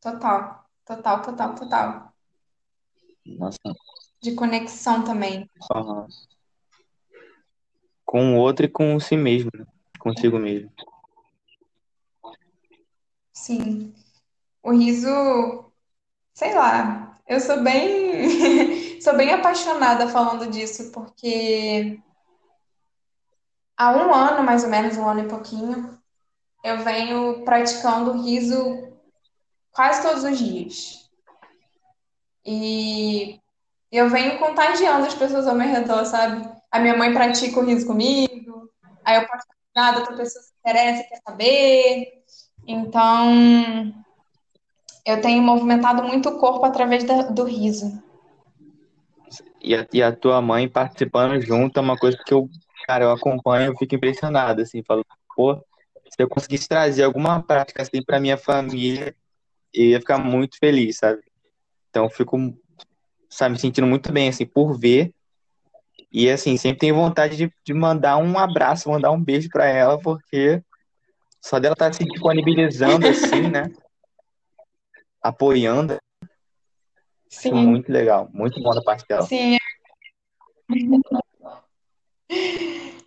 Total. 0.00 0.64
Total, 0.84 1.22
total, 1.22 1.54
total. 1.54 2.12
Nossa. 3.36 3.58
De 4.20 4.34
conexão 4.34 5.04
também. 5.04 5.48
Aham. 5.74 6.06
Com 8.04 8.34
o 8.34 8.38
outro 8.38 8.64
e 8.64 8.68
com 8.68 8.98
si 8.98 9.16
mesmo, 9.16 9.50
né? 9.54 9.66
Consigo 9.98 10.38
mesmo. 10.38 10.72
Sim. 13.32 13.94
O 14.62 14.72
riso, 14.72 15.72
sei 16.32 16.54
lá, 16.54 17.14
eu 17.26 17.40
sou 17.40 17.62
bem, 17.62 18.98
sou 19.00 19.16
bem 19.16 19.30
apaixonada 19.32 20.08
falando 20.08 20.50
disso, 20.50 20.90
porque 20.90 22.00
há 23.76 23.92
um 23.92 24.12
ano, 24.12 24.42
mais 24.42 24.64
ou 24.64 24.70
menos, 24.70 24.96
um 24.96 25.08
ano 25.08 25.20
e 25.20 25.28
pouquinho, 25.28 25.98
eu 26.64 26.78
venho 26.78 27.44
praticando 27.44 28.22
riso 28.22 28.92
quase 29.70 30.02
todos 30.02 30.24
os 30.24 30.38
dias. 30.38 31.07
E 32.50 33.38
eu 33.92 34.08
venho 34.08 34.38
contagiando 34.38 35.06
as 35.06 35.14
pessoas 35.14 35.46
ao 35.46 35.54
meu 35.54 35.68
redor, 35.68 36.02
sabe? 36.06 36.48
A 36.70 36.80
minha 36.80 36.96
mãe 36.96 37.12
pratica 37.12 37.60
o 37.60 37.64
riso 37.64 37.86
comigo, 37.86 38.70
aí 39.04 39.16
eu 39.16 39.28
posso 39.28 39.44
nada, 39.76 39.98
outra 39.98 40.16
pessoa 40.16 40.42
se 40.42 40.52
interessa, 40.58 41.04
quer 41.04 41.20
saber. 41.28 42.22
Então, 42.66 43.92
eu 45.04 45.20
tenho 45.20 45.42
movimentado 45.42 46.02
muito 46.02 46.30
o 46.30 46.38
corpo 46.38 46.64
através 46.64 47.04
da- 47.04 47.28
do 47.28 47.44
riso. 47.44 48.02
E 49.60 49.74
a, 49.74 49.86
e 49.92 50.02
a 50.02 50.10
tua 50.10 50.40
mãe 50.40 50.66
participando 50.66 51.38
junto 51.42 51.78
é 51.78 51.82
uma 51.82 51.98
coisa 51.98 52.16
que 52.24 52.32
eu, 52.32 52.48
cara, 52.86 53.04
eu 53.04 53.10
acompanho, 53.10 53.72
eu 53.72 53.76
fico 53.76 53.94
impressionado, 53.94 54.62
assim, 54.62 54.82
falo, 54.82 55.04
pô, 55.36 55.54
se 55.54 56.16
eu 56.18 56.28
conseguisse 56.30 56.66
trazer 56.66 57.02
alguma 57.02 57.42
prática 57.42 57.82
assim 57.82 58.02
pra 58.02 58.18
minha 58.18 58.38
família, 58.38 59.14
eu 59.74 59.84
ia 59.84 60.00
ficar 60.00 60.16
muito 60.16 60.56
feliz, 60.58 60.96
sabe? 60.96 61.27
Então, 61.88 62.04
eu 62.04 62.10
fico, 62.10 62.36
sabe, 63.28 63.52
me 63.54 63.58
sentindo 63.58 63.86
muito 63.86 64.12
bem, 64.12 64.28
assim, 64.28 64.46
por 64.46 64.78
ver. 64.78 65.12
E, 66.10 66.30
assim, 66.30 66.56
sempre 66.56 66.78
tenho 66.78 66.94
vontade 66.94 67.36
de, 67.36 67.52
de 67.64 67.74
mandar 67.74 68.16
um 68.16 68.38
abraço, 68.38 68.88
mandar 68.90 69.10
um 69.10 69.22
beijo 69.22 69.48
pra 69.50 69.66
ela, 69.66 69.98
porque 70.00 70.62
só 71.40 71.58
dela 71.58 71.74
estar 71.74 71.92
se 71.92 72.04
disponibilizando, 72.04 73.06
assim, 73.08 73.48
né? 73.48 73.70
Apoiando, 75.22 75.98
acho 77.30 77.54
Sim, 77.54 77.66
muito 77.66 77.92
legal, 77.92 78.28
muito 78.32 78.60
bom 78.62 78.70
da 78.70 78.82
parte 78.82 79.06
dela. 79.06 79.26
sim. 79.26 79.56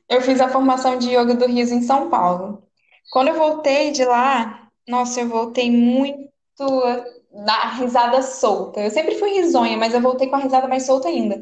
Eu 0.07 0.21
fiz 0.21 0.41
a 0.41 0.49
formação 0.49 0.97
de 0.97 1.09
yoga 1.09 1.33
do 1.33 1.45
riso 1.47 1.73
em 1.73 1.81
São 1.81 2.09
Paulo. 2.09 2.67
Quando 3.11 3.29
eu 3.29 3.35
voltei 3.35 3.91
de 3.91 4.03
lá, 4.03 4.67
nossa, 4.87 5.21
eu 5.21 5.27
voltei 5.29 5.71
muito 5.71 6.31
da 7.33 7.69
risada 7.71 8.21
solta. 8.21 8.81
Eu 8.81 8.91
sempre 8.91 9.15
fui 9.15 9.31
risonha, 9.31 9.77
mas 9.77 9.93
eu 9.93 10.01
voltei 10.01 10.29
com 10.29 10.35
a 10.35 10.39
risada 10.39 10.67
mais 10.67 10.85
solta 10.85 11.07
ainda. 11.07 11.41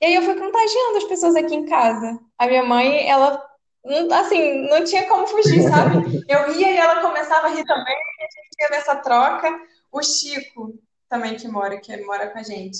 E 0.00 0.06
aí 0.06 0.14
eu 0.14 0.22
fui 0.22 0.34
contagiando 0.34 0.98
as 0.98 1.04
pessoas 1.04 1.34
aqui 1.36 1.54
em 1.54 1.66
casa. 1.66 2.18
A 2.38 2.46
minha 2.46 2.64
mãe, 2.64 3.08
ela, 3.08 3.42
não- 3.84 4.12
assim, 4.18 4.68
não 4.68 4.84
tinha 4.84 5.06
como 5.08 5.26
fugir, 5.26 5.62
sabe? 5.62 6.24
Eu 6.28 6.52
ria 6.52 6.70
e 6.70 6.76
ela 6.76 7.00
começava 7.00 7.46
a 7.46 7.50
rir 7.50 7.64
também, 7.64 7.94
e 7.94 8.22
a 8.22 8.26
gente 8.26 8.60
ia 8.60 8.68
nessa 8.70 8.96
troca. 8.96 9.50
O 9.90 10.02
Chico, 10.02 10.74
também 11.08 11.36
que 11.36 11.46
mora, 11.48 11.78
que 11.78 11.96
mora 12.04 12.28
com 12.28 12.38
a 12.38 12.42
gente, 12.42 12.78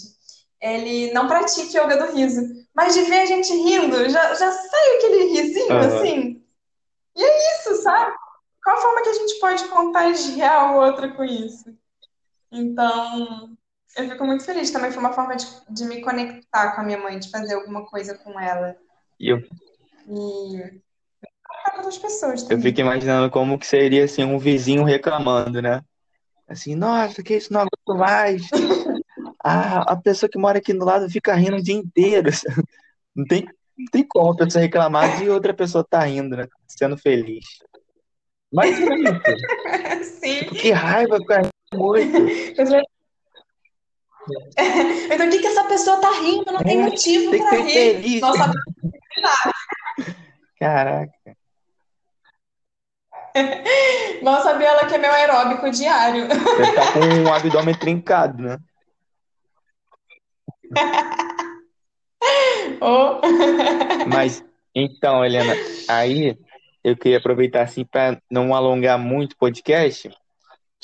ele 0.61 1.13
não 1.13 1.29
pratica 1.29 1.79
yoga 1.79 1.97
do 1.97 2.13
riso, 2.13 2.41
mas 2.75 2.95
de 2.95 3.03
ver 3.03 3.21
a 3.21 3.27
gente 3.27 3.53
rindo, 3.53 4.09
já, 4.09 4.35
já 4.35 4.51
sai 4.51 4.97
aquele 4.97 5.25
risinho, 5.27 5.73
Aham. 5.73 5.87
assim. 5.87 6.43
E 7.17 7.23
é 7.23 7.55
isso, 7.55 7.83
sabe? 7.83 8.13
Qual 8.63 8.77
a 8.77 8.81
forma 8.81 9.03
que 9.03 9.09
a 9.11 9.15
gente 9.15 9.39
pode 9.39 9.65
contagiar 9.69 10.75
o 10.75 10.81
outro 10.81 11.15
com 11.15 11.23
isso? 11.23 11.65
Então, 12.55 13.57
eu 13.97 14.09
fico 14.09 14.25
muito 14.25 14.45
feliz. 14.45 14.71
Também 14.71 14.93
foi 14.93 15.01
uma 15.01 15.13
forma 15.13 15.35
de, 15.35 15.47
de 15.71 15.85
me 15.85 16.01
conectar 16.01 16.73
com 16.75 16.81
a 16.81 16.85
minha 16.85 16.99
mãe, 16.99 17.19
de 17.19 17.31
fazer 17.31 17.55
alguma 17.55 17.85
coisa 17.85 18.17
com 18.17 18.39
ela. 18.39 18.77
E 19.19 19.29
eu, 19.29 19.39
E 20.09 20.81
outras 21.77 21.99
pessoas 21.99 22.49
eu 22.49 22.61
fico 22.61 22.81
imaginando 22.81 23.31
como 23.31 23.59
que 23.59 23.67
seria 23.67 24.05
assim 24.05 24.25
um 24.25 24.39
vizinho 24.39 24.85
reclamando, 24.85 25.61
né? 25.61 25.83
Assim, 26.47 26.75
nossa, 26.75 27.23
que 27.23 27.35
isso 27.35 27.53
não 27.53 27.61
aguento 27.61 27.99
mais. 27.99 28.43
Ah, 29.47 29.93
a 29.93 29.97
pessoa 29.97 30.29
que 30.29 30.39
mora 30.39 30.57
aqui 30.57 30.73
do 30.73 30.87
lado 30.87 31.09
fica 31.11 31.35
rindo 31.35 31.57
o 31.57 31.63
dia 31.63 31.75
inteiro. 31.75 32.31
Não 33.15 33.25
tem, 33.27 33.47
não 33.79 33.87
tem 33.93 34.03
como 34.09 34.33
a 34.33 34.37
pessoa 34.37 34.63
reclamar 34.63 35.19
de 35.19 35.31
outra 35.31 35.55
pessoa 35.55 35.87
tá 35.89 36.01
rindo, 36.01 36.37
né? 36.37 36.49
Sendo 36.67 36.97
feliz. 36.99 37.45
Mas 38.53 38.77
é 38.81 38.95
isso. 38.97 40.19
Sim. 40.19 40.47
Que 40.47 40.73
raiva, 40.73 41.25
cara, 41.25 41.49
muito. 41.75 42.17
Então, 45.11 45.27
o 45.27 45.31
que 45.31 45.39
que 45.39 45.47
essa 45.47 45.65
pessoa 45.65 46.01
tá 46.01 46.11
rindo? 46.13 46.51
Não 46.51 46.61
tem 46.61 46.81
É, 46.81 46.85
motivo 46.85 47.31
tem 47.31 47.43
pra 47.43 47.59
rir. 47.59 47.71
feliz. 47.71 48.21
Nossa, 48.23 48.51
Caraca. 50.59 51.13
mal 54.23 54.43
sabia 54.43 54.69
ela 54.69 54.87
que 54.87 54.95
é 54.95 54.99
meu 54.99 55.13
aeróbico 55.13 55.71
diário. 55.71 56.27
Deve 56.29 56.63
estar 56.71 56.93
com 56.95 57.01
um 57.01 57.35
abdômen 57.35 57.75
trincado, 57.75 58.43
né? 58.43 58.59
Oh. 62.81 63.21
Mas, 64.09 64.43
então, 64.75 65.23
Helena, 65.25 65.55
aí 65.89 66.37
eu 66.83 66.97
queria 66.97 67.19
aproveitar, 67.19 67.63
assim, 67.63 67.85
para 67.85 68.19
não 68.31 68.55
alongar 68.55 68.99
muito 68.99 69.33
o 69.33 69.37
podcast, 69.37 70.11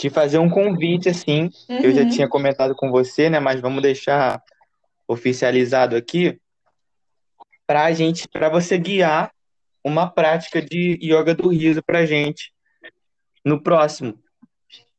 te 0.00 0.08
fazer 0.08 0.38
um 0.38 0.48
convite, 0.48 1.10
assim, 1.10 1.50
que 1.50 1.86
eu 1.86 1.92
já 1.92 2.00
Uhum. 2.00 2.08
tinha 2.08 2.26
comentado 2.26 2.74
com 2.74 2.90
você, 2.90 3.28
né? 3.28 3.38
Mas 3.38 3.60
vamos 3.60 3.82
deixar 3.82 4.42
oficializado 5.06 5.94
aqui, 5.94 6.40
pra 7.66 7.92
gente, 7.92 8.26
para 8.26 8.48
você 8.48 8.78
guiar 8.78 9.30
uma 9.84 10.10
prática 10.10 10.62
de 10.62 10.98
yoga 11.02 11.34
do 11.34 11.48
riso 11.48 11.82
pra 11.82 12.06
gente 12.06 12.50
no 13.44 13.62
próximo. 13.62 14.18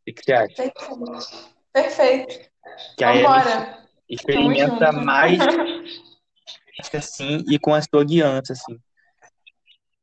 O 0.07 0.13
que 0.13 0.23
você 0.23 0.33
acha? 0.33 0.55
Perfeito. 0.55 1.51
Perfeito. 1.73 2.49
Que 2.95 3.03
aí 3.03 3.23
Vambora. 3.23 3.79
experimenta 4.07 4.91
mais 4.91 5.39
assim 6.93 7.43
e 7.49 7.57
com 7.57 7.73
a 7.73 7.81
sua 7.81 8.03
guiança, 8.05 8.53
assim. 8.53 8.77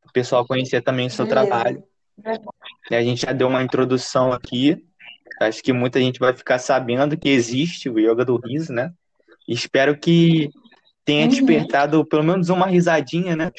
O 0.04 0.12
pessoal 0.12 0.44
conhecer 0.44 0.82
também 0.82 1.06
o 1.06 1.10
seu 1.10 1.24
Beleza. 1.26 1.46
trabalho. 1.48 1.87
A 2.90 3.02
gente 3.02 3.22
já 3.22 3.32
deu 3.32 3.48
uma 3.48 3.62
introdução 3.62 4.32
aqui. 4.32 4.84
Acho 5.40 5.62
que 5.62 5.72
muita 5.72 6.00
gente 6.00 6.18
vai 6.18 6.34
ficar 6.34 6.58
sabendo 6.58 7.16
que 7.16 7.28
existe 7.28 7.88
o 7.88 7.98
yoga 7.98 8.24
do 8.24 8.36
riso, 8.36 8.72
né? 8.72 8.92
Espero 9.46 9.96
que 9.98 10.50
tenha 11.04 11.22
Uhum. 11.24 11.28
despertado 11.30 12.04
pelo 12.04 12.24
menos 12.24 12.48
uma 12.48 12.66
risadinha, 12.66 13.36
né? 13.36 13.50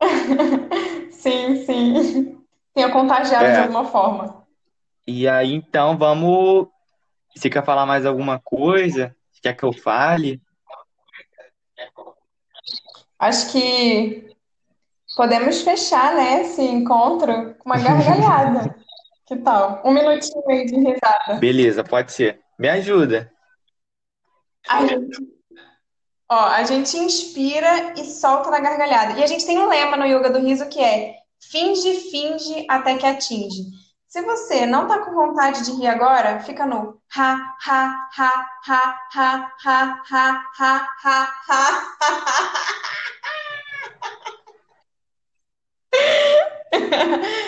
Sim, 1.10 1.64
sim. 1.66 2.40
Tenha 2.74 2.90
contagiado 2.90 3.44
É. 3.46 3.52
de 3.52 3.58
alguma 3.58 3.84
forma. 3.84 4.46
E 5.06 5.28
aí, 5.28 5.52
então, 5.52 5.98
vamos. 5.98 6.68
Você 7.36 7.50
quer 7.50 7.64
falar 7.64 7.84
mais 7.84 8.06
alguma 8.06 8.38
coisa? 8.38 9.14
Quer 9.42 9.54
que 9.54 9.62
eu 9.64 9.72
fale? 9.72 10.40
Acho 13.18 13.52
que 13.52 14.34
podemos 15.20 15.60
fechar, 15.60 16.14
né, 16.14 16.40
esse 16.40 16.62
encontro 16.62 17.54
com 17.58 17.68
uma 17.68 17.78
gargalhada. 17.78 18.74
Que 19.26 19.36
tal? 19.36 19.82
Um 19.84 19.92
minutinho 19.92 20.42
aí 20.48 20.64
de 20.64 20.74
risada. 20.76 21.34
Beleza, 21.38 21.84
pode 21.84 22.10
ser. 22.10 22.40
Me 22.58 22.70
ajuda. 22.70 23.30
A 24.66 24.86
gente, 24.86 25.18
ó, 26.26 26.46
a 26.46 26.62
gente 26.64 26.96
inspira 26.96 27.92
e 28.00 28.04
solta 28.06 28.50
na 28.50 28.60
gargalhada. 28.60 29.20
E 29.20 29.22
a 29.22 29.26
gente 29.26 29.44
tem 29.44 29.58
um 29.58 29.68
lema 29.68 29.94
no 29.98 30.06
Yoga 30.06 30.30
do 30.30 30.38
Riso 30.38 30.66
que 30.70 30.82
é 30.82 31.16
finge, 31.38 32.00
finge 32.10 32.64
até 32.66 32.96
que 32.96 33.04
atinge. 33.04 33.64
Se 34.08 34.22
você 34.22 34.64
não 34.64 34.88
tá 34.88 35.00
com 35.00 35.12
vontade 35.12 35.66
de 35.66 35.72
rir 35.72 35.88
agora, 35.88 36.40
fica 36.40 36.64
no 36.64 36.98
ha, 37.14 37.56
ha, 37.66 38.08
ha, 38.16 38.46
ha, 38.66 38.96
ha, 39.14 39.52
ha, 39.66 40.02
ha, 40.10 40.44
ha, 40.58 40.88
ha, 41.04 41.30
ha. 41.46 41.80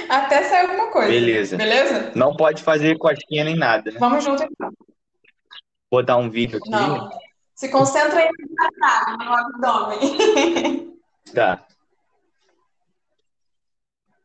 Até 0.08 0.42
sair 0.44 0.66
alguma 0.66 0.90
coisa. 0.90 1.08
Beleza. 1.08 1.56
Beleza? 1.56 2.12
Não 2.14 2.34
pode 2.34 2.62
fazer 2.62 2.98
cosquinha 2.98 3.44
nem 3.44 3.56
nada, 3.56 3.90
né? 3.90 3.98
Vamos 3.98 4.24
junto 4.24 4.42
então. 4.42 4.72
Vou 5.90 6.02
dar 6.02 6.16
um 6.16 6.30
vídeo 6.30 6.58
aqui. 6.58 6.70
Não. 6.70 7.10
Se 7.54 7.68
concentra 7.70 8.18
aí 8.18 8.28
no 9.18 9.34
abdômen. 9.34 10.98
Tá. 11.34 11.64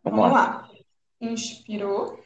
Vamos 0.04 0.20
Vamos 0.20 0.34
lá. 0.34 0.44
lá. 0.44 0.70
Inspirou. 1.22 2.20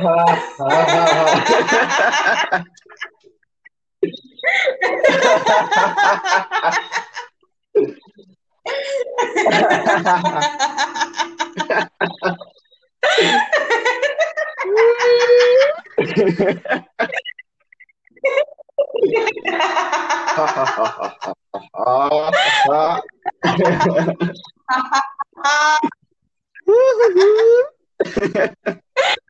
Uhum. 0.00 0.38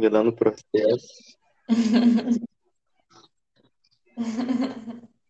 simulando 0.10 0.32
o 0.32 0.36
processo. 0.36 1.38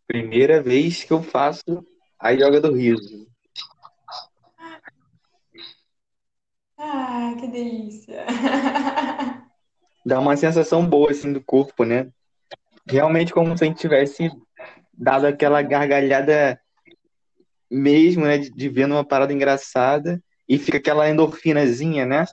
Primeira 0.08 0.64
vez 0.64 1.04
que 1.04 1.12
eu 1.12 1.22
faço 1.22 1.86
a 2.18 2.32
yoga 2.32 2.62
do 2.62 2.74
riso. 2.74 3.28
Ah, 6.78 7.36
que 7.40 7.48
delícia. 7.48 8.26
Dá 10.06 10.20
uma 10.20 10.38
sensação 10.38 10.84
boa 10.88 11.12
assim 11.12 11.32
do 11.32 11.44
corpo, 11.44 11.84
né? 11.84 12.10
Realmente 12.88 13.34
como 13.34 13.56
se 13.56 13.64
a 13.66 13.68
gente 13.68 13.80
tivesse 13.80 14.32
dado 14.94 15.26
aquela 15.28 15.62
gargalhada 15.62 16.60
mesmo, 17.70 18.26
né? 18.26 18.40
De, 18.40 18.50
de 18.50 18.70
vendo 18.70 18.96
uma 18.96 19.04
parada 19.04 19.34
engraçada 19.34 20.24
e 20.48 20.58
fica 20.58 20.78
aquela 20.78 21.08
endorfinazinha, 21.10 22.06
né? 22.06 22.26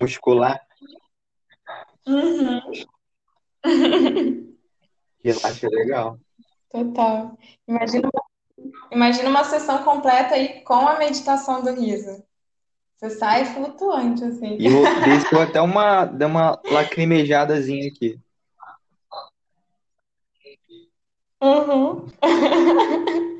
Muscular. 0.00 0.65
Uhum. 2.06 2.60
Eu 5.24 5.36
acho 5.42 5.68
legal. 5.68 6.18
Total. 6.70 7.36
Imagina 7.66 8.08
uma, 8.12 8.22
imagina 8.92 9.28
uma 9.28 9.44
sessão 9.44 9.82
completa 9.82 10.34
aí 10.34 10.60
com 10.62 10.86
a 10.86 10.98
meditação 10.98 11.62
do 11.62 11.72
riso. 11.72 12.22
Você 12.96 13.10
sai 13.10 13.44
flutuante, 13.44 14.24
assim. 14.24 14.56
E 14.58 14.66
eu 14.66 14.82
desceu 15.04 15.40
até 15.40 15.60
uma, 15.60 16.04
deu 16.04 16.28
uma 16.28 16.60
lacrimejadazinha 16.70 17.88
aqui. 17.88 18.18
Uhum. 21.42 22.06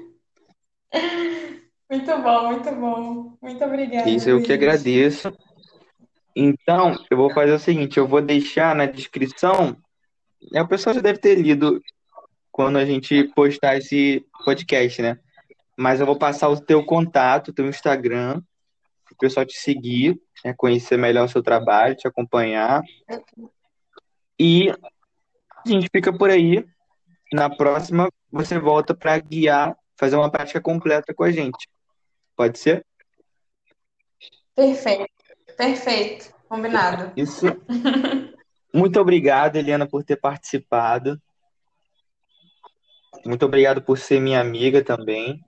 Muito 1.88 2.18
bom, 2.18 2.48
muito 2.48 2.74
bom. 2.74 3.38
Muito 3.40 3.64
obrigada, 3.64 4.10
Isso 4.10 4.28
eu 4.28 4.42
que 4.42 4.48
Luiz. 4.48 4.60
agradeço. 4.60 5.32
Então, 6.38 6.94
eu 7.10 7.16
vou 7.16 7.32
fazer 7.32 7.52
o 7.52 7.58
seguinte, 7.58 7.96
eu 7.96 8.06
vou 8.06 8.20
deixar 8.20 8.76
na 8.76 8.84
descrição, 8.84 9.74
né, 10.52 10.60
o 10.60 10.68
pessoal 10.68 10.94
já 10.94 11.00
deve 11.00 11.18
ter 11.18 11.34
lido 11.34 11.80
quando 12.52 12.76
a 12.76 12.84
gente 12.84 13.24
postar 13.34 13.78
esse 13.78 14.22
podcast, 14.44 15.00
né? 15.00 15.18
Mas 15.78 15.98
eu 15.98 16.04
vou 16.04 16.18
passar 16.18 16.50
o 16.50 16.60
teu 16.60 16.84
contato, 16.84 17.54
teu 17.54 17.66
Instagram, 17.66 18.42
o 19.10 19.16
pessoal 19.16 19.46
te 19.46 19.56
seguir, 19.56 20.20
né, 20.44 20.52
conhecer 20.54 20.98
melhor 20.98 21.24
o 21.24 21.28
seu 21.28 21.42
trabalho, 21.42 21.96
te 21.96 22.06
acompanhar. 22.06 22.82
E 24.38 24.70
a 24.70 25.68
gente 25.68 25.88
fica 25.90 26.12
por 26.12 26.28
aí. 26.28 26.62
Na 27.32 27.48
próxima, 27.48 28.10
você 28.30 28.58
volta 28.58 28.94
para 28.94 29.18
guiar, 29.18 29.74
fazer 29.96 30.16
uma 30.16 30.30
prática 30.30 30.60
completa 30.60 31.14
com 31.14 31.24
a 31.24 31.30
gente. 31.30 31.66
Pode 32.36 32.58
ser? 32.58 32.84
Perfeito, 34.54 35.15
perfeito. 35.56 36.34
Combinado. 36.48 37.12
Isso. 37.16 37.46
Muito 38.72 39.00
obrigado, 39.00 39.56
Eliana, 39.56 39.86
por 39.86 40.04
ter 40.04 40.16
participado. 40.16 41.20
Muito 43.24 43.44
obrigado 43.44 43.82
por 43.82 43.98
ser 43.98 44.20
minha 44.20 44.40
amiga 44.40 44.84
também, 44.84 45.42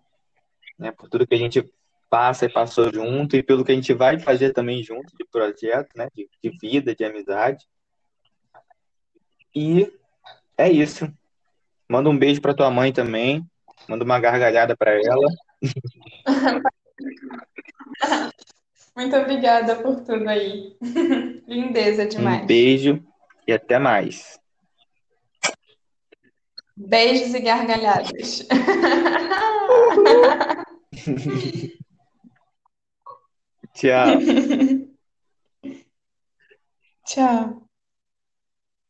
né, 0.79 0.90
por 0.90 1.09
tudo 1.09 1.27
que 1.27 1.35
a 1.35 1.38
gente 1.38 1.71
passa 2.11 2.47
e 2.47 2.49
passou 2.49 2.92
junto 2.92 3.37
e 3.37 3.42
pelo 3.42 3.64
que 3.64 3.71
a 3.71 3.75
gente 3.75 3.92
vai 3.92 4.18
fazer 4.18 4.53
também 4.53 4.83
junto 4.83 5.14
de 5.16 5.25
projeto, 5.31 5.90
né, 5.94 6.09
de, 6.14 6.29
de 6.42 6.51
vida, 6.59 6.94
de 6.94 7.05
amizade. 7.05 7.64
E 9.55 9.92
é 10.57 10.71
isso. 10.71 11.12
Manda 11.88 12.09
um 12.09 12.18
beijo 12.18 12.40
para 12.40 12.55
tua 12.55 12.71
mãe 12.71 12.92
também. 12.92 13.44
Manda 13.88 14.05
uma 14.05 14.18
gargalhada 14.18 14.77
para 14.77 14.92
ela. 14.92 15.29
Muito 18.98 19.16
obrigada 19.16 19.76
por 19.76 20.00
tudo 20.00 20.28
aí. 20.28 20.76
Lindeza 21.46 22.04
demais. 22.04 22.42
Um 22.42 22.46
beijo 22.46 23.00
e 23.46 23.52
até 23.52 23.78
mais. 23.78 24.40
Beijos 26.76 27.32
e 27.32 27.38
gargalhadas. 27.38 28.44
Tchau. 33.72 34.18
Tchau. 37.06 37.67